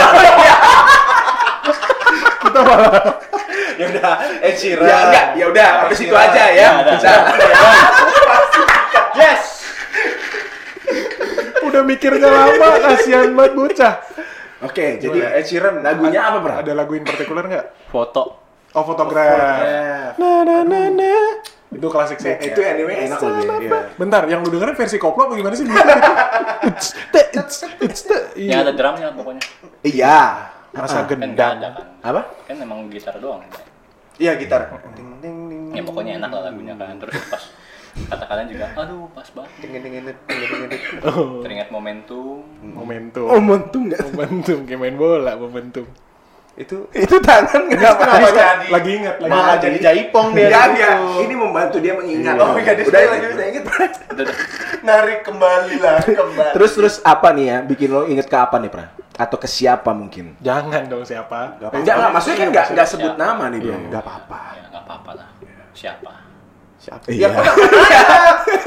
[2.41, 2.91] kita malah
[3.79, 4.13] ya udah
[4.45, 6.69] Ed Sheeran Ya enggak, ya udah, habis itu aja ya.
[6.85, 6.91] Ada.
[6.93, 7.13] Bisa.
[9.17, 9.43] yes
[11.63, 13.95] udah mikirnya lama, kasihan banget bocah.
[14.61, 16.53] Oke, jadi jadi Ed Sheeran lagunya apa, Bro?
[16.61, 17.67] Ada lagu in partikular nggak?
[17.89, 18.37] foto.
[18.71, 20.15] Oh, fotograf.
[20.21, 21.13] Na na na na.
[21.71, 22.35] Itu klasik sih.
[22.39, 23.67] Itu anyway enak lagi.
[23.67, 23.95] Iya.
[23.99, 25.67] Bentar, yang lu dengerin versi koplo apa gimana sih?
[26.67, 28.19] It's the, it's, it's the.
[28.39, 29.43] Yang ada drumnya pokoknya.
[29.83, 30.19] Iya.
[30.71, 31.55] Masa Kan nggak gendang.
[31.59, 31.87] ada kan.
[32.05, 32.21] Apa?
[32.47, 33.43] Kan emang gitar doang.
[34.21, 36.95] iya gitar ding ding ding Ya pokoknya enak lah lagunya kan.
[37.01, 37.43] Terus pas
[38.07, 39.51] kata-katanya juga, aduh pas banget.
[39.59, 42.41] ding ding ding ding ding ding Oh, Teringat momentum.
[42.63, 43.27] momentum.
[43.27, 44.01] Oh, montung enggak?
[44.07, 45.85] momentum kayak main bola, momentum.
[46.53, 48.05] itu Itu tangan kenapa?
[48.05, 50.75] kenapa jadi Lagi ingat, lagi malah jadi jaipong dia Dia, gitu.
[50.75, 50.91] dia.
[51.25, 52.35] Ini membantu dia mengingat.
[52.37, 53.27] Oh, iya, dia udah, lagi.
[53.31, 53.65] udah inget.
[54.81, 57.59] Narik kembali lah kembali Terus terus apa nih ya?
[57.63, 58.93] Bikin lo inget ke apa nih, Pra?
[59.15, 60.37] Atau ke siapa mungkin?
[60.39, 61.57] Jangan dong siapa.
[61.57, 63.23] Gak Enggak, enggak, maksudnya kan enggak enggak sebut Siapa?
[63.23, 63.75] nama nih, Bro.
[63.87, 65.29] nggak apa-apa Ya nggak apa-apa lah.
[65.73, 66.13] Siapa?
[66.81, 67.29] Siapa Iya.
[67.29, 68.07] ya kenapa nanya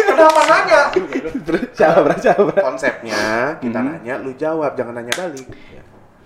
[0.05, 0.82] kenapa nanya
[1.78, 2.09] siapa?
[2.16, 3.22] Siapa, konsepnya
[3.57, 5.47] kita nanya lu jawab jangan nanya balik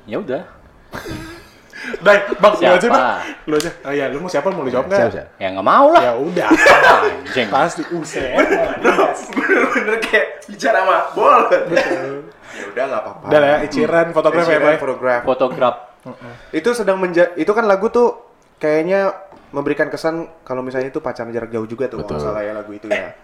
[0.04, 0.40] Ya udah.
[2.00, 2.96] Dai, bang, lu aja Siapa?
[2.96, 3.20] bang.
[3.44, 3.70] Lu aja.
[3.82, 4.48] Oh iya, lu mau siapa?
[4.50, 5.00] Mau lu jawab nggak?
[5.02, 5.30] Siapa, siapa?
[5.36, 6.02] Ya nggak mau lah.
[6.02, 6.48] Ya udah.
[6.48, 7.48] Anjing.
[7.48, 8.32] Pasti uset.
[9.30, 11.42] Bener-bener kayak bicara sama bol.
[12.48, 14.80] ya udah nggak apa-apa Udah lah ya, Iciran ya, Iciran Pak.
[14.80, 15.76] fotograf Fotograf.
[16.50, 18.16] itu sedang menja itu kan lagu tuh
[18.58, 19.12] kayaknya
[19.52, 22.72] memberikan kesan kalau misalnya itu pacaran jarak jauh juga tuh kalau nggak salah ya lagu
[22.76, 23.16] itu ya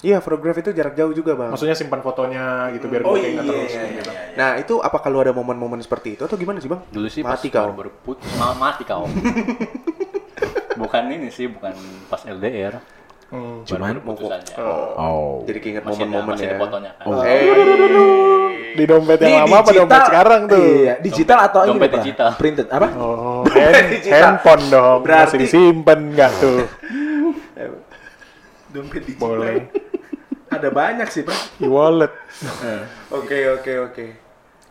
[0.00, 3.28] iya photograph itu jarak jauh juga bang Maksudnya simpan fotonya gitu biar Oh gue iya,
[3.36, 3.70] iya, terus.
[3.72, 4.10] iya, gitu.
[4.10, 4.22] iya.
[4.32, 7.36] nah itu apa kalau ada momen-momen seperti itu atau gimana sih bang Dulu sih pas
[7.36, 8.30] mati kau baru berputus.
[8.40, 9.04] Ma mati kau.
[10.80, 11.76] bukan ini sih, bukan
[12.08, 12.80] pas LDR.
[13.30, 13.62] Hmm.
[13.62, 14.54] Cuman baru berputus aja.
[14.58, 15.46] Oh.
[15.46, 17.04] jadi keinget momen-momen ya fotonya kan.
[17.06, 17.22] Oh.
[17.22, 17.46] Hey.
[18.70, 20.62] Di dompet yang Ini lama apa dompet sekarang tuh?
[20.62, 21.98] Iya, digital atau ini, Dompet Pak?
[22.00, 22.28] digital.
[22.34, 22.88] Printed apa?
[22.92, 24.14] Oh, hand, Digital.
[24.16, 24.98] handphone dong.
[25.02, 26.60] Berarti- Masih disimpan nggak tuh?
[28.74, 29.22] Dompet digital.
[29.26, 29.56] Boleh.
[30.50, 31.62] Ada banyak sih, Pak.
[31.62, 32.10] E-wallet.
[33.10, 34.06] Oke, oke, oke.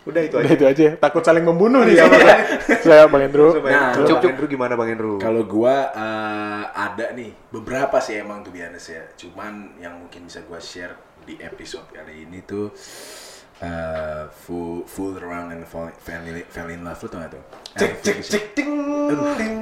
[0.10, 0.58] Udah itu Udah aja.
[0.58, 0.88] itu aja.
[0.98, 2.38] Takut saling membunuh nih sama saya.
[2.82, 3.54] Saya Bang Hendro.
[3.62, 4.26] Nah, Bang cukup.
[4.26, 5.22] Hendro gimana Bang Hendro?
[5.22, 9.04] Kalau gua eh, ada nih beberapa sih emang tuh biasa ya.
[9.16, 12.74] Cuman yang mungkin bisa gua share di episode kali ini tuh
[13.60, 17.44] eh full full around and fall, fell, in- fell in love lu tau gak tuh?
[17.76, 18.72] cek cek cek ting
[19.36, 19.54] ting.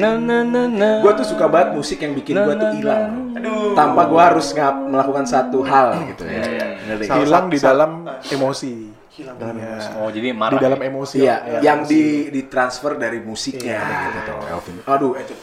[0.00, 0.88] Na na na na.
[1.04, 3.36] Gua tuh suka banget musik yang bikin gua tuh hilang.
[3.36, 3.76] bro.
[3.76, 6.40] Tanpa gua harus ngap, melakukan satu hal gitu ya.
[6.88, 7.04] Ngerti?
[7.04, 7.90] Salah Hilang di dalam
[8.24, 8.74] emosi.
[9.14, 9.66] Hilang dalam Iya.
[9.70, 9.88] emosi.
[9.94, 10.58] Oh, jadi Di marah.
[10.58, 10.86] dalam ya?
[10.90, 11.16] emosi.
[11.16, 11.94] Iya, Ya, yang emosi.
[11.94, 12.02] di
[12.32, 14.38] ditransfer dari musiknya gitu tuh.
[14.50, 14.74] Elvin.
[14.84, 15.34] Aduh, itu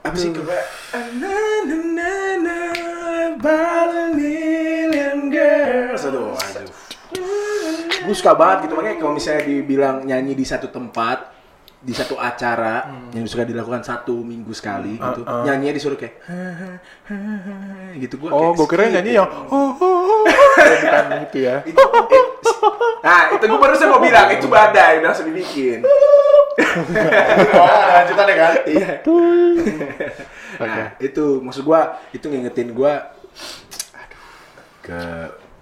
[0.00, 0.56] apa sih coba?
[4.10, 6.02] Million girls.
[6.02, 6.72] Aduh, aduh.
[8.00, 11.30] Gue suka banget gitu makanya kalau misalnya dibilang nyanyi di satu tempat
[11.80, 16.12] di satu acara yang suka dilakukan satu minggu sekali gitu nyanyinya disuruh kayak
[17.96, 20.20] gitu gue Oh, gue kira nyanyi yang oh, oh, oh.
[20.76, 21.64] bukan gitu ya.
[21.64, 22.24] itu, eh,
[23.00, 25.80] nah itu gue baru mau bilang itu badai udah langsung dibikin
[26.60, 28.52] Oh, lanjutan ya kan?
[28.66, 28.88] iya
[30.60, 31.80] nah itu maksud gua
[32.10, 33.16] itu ngingetin gua
[33.90, 34.22] aduh
[34.80, 35.00] ke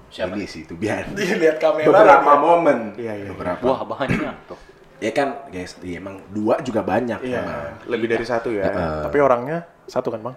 [0.09, 1.07] Siapa ini sih itu biar
[1.39, 1.87] Lihat kamera.
[1.87, 3.27] beberapa momen Iya, iya.
[3.31, 4.59] beberapa Wah, banyak tuh.
[4.99, 7.39] ya kan guys iya, emang dua juga banyak Iya.
[7.39, 7.87] emang.
[7.87, 8.67] Lebih dari satu ya.
[9.07, 10.35] Tapi orangnya satu kan, Bang?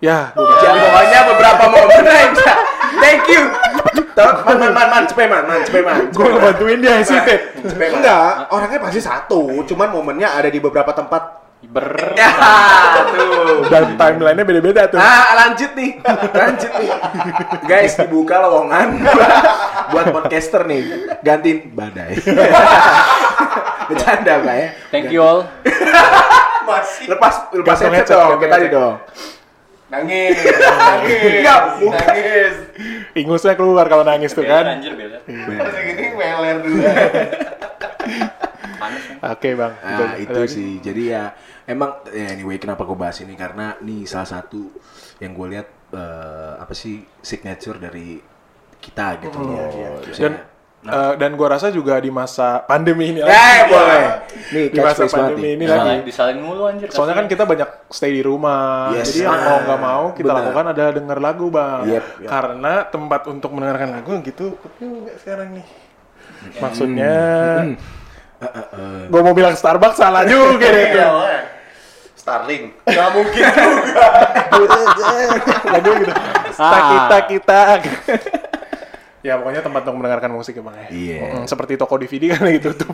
[0.00, 2.52] Ya, gua Ya, pokoknya beberapa momen aja.
[2.96, 3.42] Thank you.
[4.20, 6.00] Man, man, man, man, cepet man, man, cepet man.
[6.12, 7.00] gue ngebantuin dia.
[7.00, 7.40] Cepet
[7.76, 7.90] man.
[8.00, 11.40] Enggak, orangnya pasti satu, cuman momennya ada di beberapa tempat.
[11.60, 12.16] Ber.
[12.16, 12.32] Ya,
[13.12, 13.68] tuh.
[13.68, 14.96] Dan timelinenya beda-beda tuh.
[14.96, 16.00] Ah, lanjut nih.
[16.32, 16.88] Lanjut nih.
[17.68, 19.04] Guys, dibuka lowongan
[19.92, 21.12] buat podcaster nih.
[21.20, 22.16] Gantiin badai.
[23.92, 24.68] Bercanda, Pak ya.
[24.88, 25.44] Thank you all.
[26.64, 27.04] Masih.
[27.12, 28.94] Lepas lepas headset dong, kayak tadi dong.
[29.90, 30.36] Nangis.
[30.80, 31.42] Nangis.
[31.82, 32.54] Nangis.
[33.18, 34.62] Ingusnya keluar kalau nangis tuh kan.
[34.62, 35.20] anjir, beler.
[35.26, 36.78] Masih gini meler dulu.
[38.80, 38.96] Kan?
[39.36, 39.76] Oke, Bang.
[39.76, 40.54] Nah, Ada itu lagi?
[40.56, 40.70] sih.
[40.80, 41.36] Jadi ya
[41.68, 44.72] emang ya anyway kenapa gue bahas ini karena nih salah satu
[45.20, 48.16] yang gue lihat eh, apa sih signature dari
[48.80, 50.00] kita gitu loh.
[50.16, 50.32] Dan
[50.80, 53.20] Eh, dan gua rasa juga di masa pandemi ini.
[53.20, 54.24] Eh, boleh.
[54.48, 55.52] Nih, Di masa pandemi nih.
[55.54, 56.08] ini lagi.
[56.08, 56.88] Disalin, mulu anjir.
[56.88, 59.12] Soalnya kan kita banyak stay di rumah, Yes.
[59.12, 60.38] jadi yang Ah, mau nggak mau kita benar.
[60.40, 61.80] lakukan adalah denger lagu bang.
[61.84, 62.28] Yep, yep.
[62.28, 65.66] Karena tempat untuk mendengarkan lagu gitu juga sekarang nih.
[66.56, 67.16] Maksudnya,
[69.04, 70.96] gue mau bilang Starbucks salah juga deh.
[70.96, 71.08] Iya.
[72.16, 72.72] Starling.
[72.82, 73.44] Nggak mungkin
[74.48, 74.80] juga.
[75.76, 76.12] lagu gitu.
[76.56, 77.60] Tak kita kita.
[79.20, 80.88] Ya pokoknya tempat untuk mendengarkan musik ya bang ya.
[80.88, 81.18] Iya.
[81.20, 82.88] Mm, seperti toko DVD kan gitu tuh.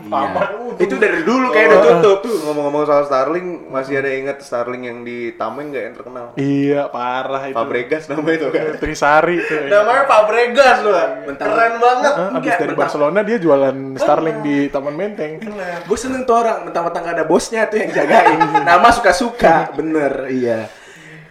[0.77, 2.37] Itu dari dulu kayak udah tutup tuh.
[2.47, 6.25] Ngomong-ngomong soal Starling, masih ada yang inget Starling yang di Tameng nggak yang terkenal?
[6.35, 7.55] Iya parah itu.
[7.55, 8.63] Fabregas nama itu kan.
[8.77, 9.71] Trisari tuh.
[9.71, 10.95] Namanya Fabregas loh.
[11.37, 12.13] Keren banget.
[12.13, 12.81] Hah, abis Enggak, dari bentar.
[12.83, 15.31] Barcelona dia jualan Starling di Taman Menteng.
[15.87, 18.39] Gue seneng tuh orang, mentang-mentang ada bosnya tuh yang jagain.
[18.67, 20.67] Nama suka-suka, bener, iya.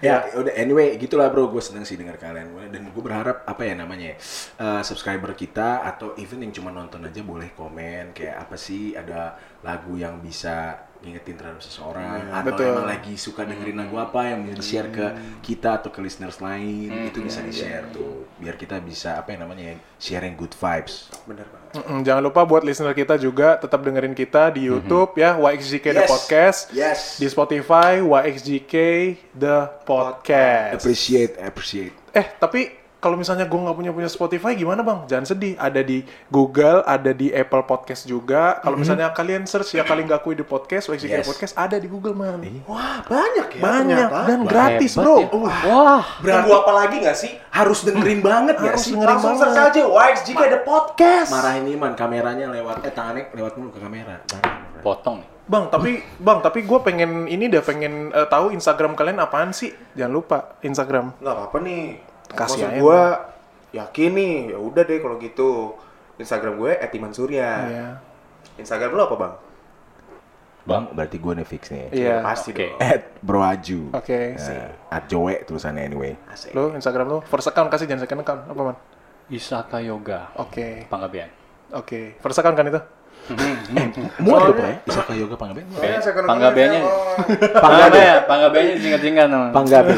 [0.05, 2.53] Ya, udah anyway, gitulah bro, gue seneng sih denger kalian.
[2.69, 4.17] Dan gue berharap apa ya namanya ya,
[4.61, 9.39] eh, subscriber kita atau even yang cuma nonton aja boleh komen kayak apa sih ada
[9.63, 12.73] lagu yang bisa ngingetin terhadap seseorang atau betul.
[12.73, 15.07] emang lagi suka dengerin lagu apa yang bisa di share ke
[15.45, 19.45] kita atau ke listeners lain itu bisa di share tuh biar kita bisa apa yang
[19.45, 21.71] namanya ya, sharing good vibes Bener banget.
[21.77, 26.03] Mm-mm, jangan lupa buat listener kita juga tetap dengerin kita di YouTube ya YXGK The
[26.03, 26.11] Yes.
[26.11, 26.61] Podcast.
[26.73, 26.99] Yes.
[27.21, 28.75] Di Spotify YXGK
[29.37, 30.81] The Podcast.
[30.81, 35.05] appreciate appreciate Eh tapi kalau misalnya gue nggak punya punya Spotify gimana bang?
[35.07, 35.55] Jangan sedih.
[35.55, 38.59] Ada di Google, ada di Apple Podcast juga.
[38.59, 41.25] Kalau misalnya kalian search ya kali nggak kui di podcast The Yes.
[41.25, 42.41] Podcast ada di Google man.
[42.65, 44.21] Wah, banyak ya Banyak ternyata.
[44.25, 45.17] dan gratis Hebat bro.
[45.17, 45.29] ya.
[45.29, 46.03] Uh, Wah.
[46.19, 47.33] Tunggu apa lagi nggak sih?
[47.47, 49.49] harus dengerin banget ya Harus sih dengerin Langsung banget.
[49.49, 51.31] search aja Wikes jika ada podcast.
[51.31, 54.57] marahin Iman kameranya lewat eh tangannya lewat mulu ke kamera Marah.
[54.81, 55.29] Potong nih.
[55.47, 59.71] Bang, tapi bang, tapi gue pengen ini deh pengen eh, tahu Instagram kalian apaan sih?
[59.95, 61.15] Jangan lupa Instagram.
[61.17, 61.83] Nggak apa-apa nih.
[62.33, 63.01] Kasih Maksud gue
[63.77, 65.51] yakin nih, ya udah deh kalau gitu.
[66.17, 67.51] Instagram gue @imansurya.
[67.69, 67.89] Iya.
[68.57, 69.35] Instagram lu apa bang?
[70.67, 72.17] bang berarti gue nih fix nih Iya.
[72.27, 72.75] Pasti Oke.
[72.75, 72.83] dong.
[72.83, 74.35] at broaju Oke.
[74.35, 76.51] Eh, at jowe tulisannya anyway Asik.
[76.53, 78.77] Lo Instagram lo first account kasih jangan second account apa man?
[79.31, 80.35] Isaka Yoga.
[80.35, 80.91] Oke.
[80.91, 81.31] Panggabean.
[81.71, 82.19] Oke.
[82.19, 82.81] First account kan itu?
[84.23, 86.81] muat tuh pak ya Isaka Yoga Panggabean Panggabeannya.
[86.83, 89.47] account-nya, Panggabean, Panggabeannya singkat-singkat nama.
[89.55, 89.95] Panggabe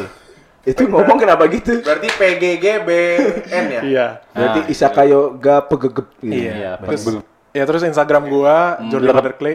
[0.63, 3.81] itu ngomong kenapa gitu Berarti PGGBN ya?
[3.81, 4.07] Iya.
[4.31, 7.23] berarti Ah, Isaka Yoga pegegep gitu Iya, Terus, belum.
[7.51, 8.57] ya terus Instagram gua
[8.87, 9.55] Jordi Van der Clay.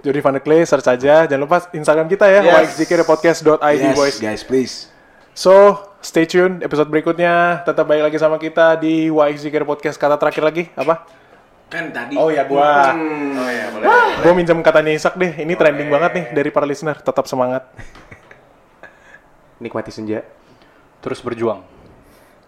[0.00, 1.24] Jordi Van der Clay search aja.
[1.24, 2.76] Jangan lupa Instagram kita ya Yes.
[3.80, 4.16] yes boys.
[4.18, 4.74] guys please
[5.34, 5.50] So,
[5.98, 7.66] stay tune episode berikutnya.
[7.66, 9.10] Tetap baik lagi sama kita di
[9.50, 9.98] Care Podcast.
[9.98, 11.02] Kata terakhir lagi apa?
[11.66, 12.94] Kan tadi Oh ya gua.
[12.94, 13.86] Oh ya, boleh.
[14.22, 15.34] Gua minjem katanya Isak deh.
[15.34, 16.94] Ini trending banget nih dari para listener.
[16.94, 17.66] Tetap semangat
[19.64, 20.20] nikmati senja,
[21.00, 21.64] terus berjuang.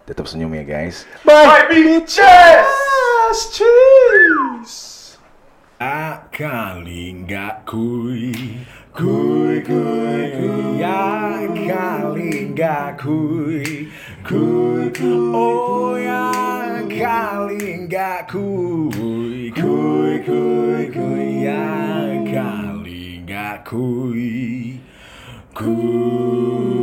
[0.05, 1.03] Tetap senyum ya guys.
[1.25, 2.69] Bye, Bye bitches!
[3.51, 5.17] cheers
[5.77, 8.33] Akali nggak kuy,
[8.89, 10.81] kui, kui, kui.
[10.81, 13.85] Ya kali nggak kui,
[14.25, 15.13] kui, kui.
[15.37, 16.33] Oh ya
[16.89, 21.45] kali nggak kui, kui, kui, kuy.
[21.45, 21.61] Ya
[22.25, 24.81] kali nggak kui,
[25.53, 26.76] kuy.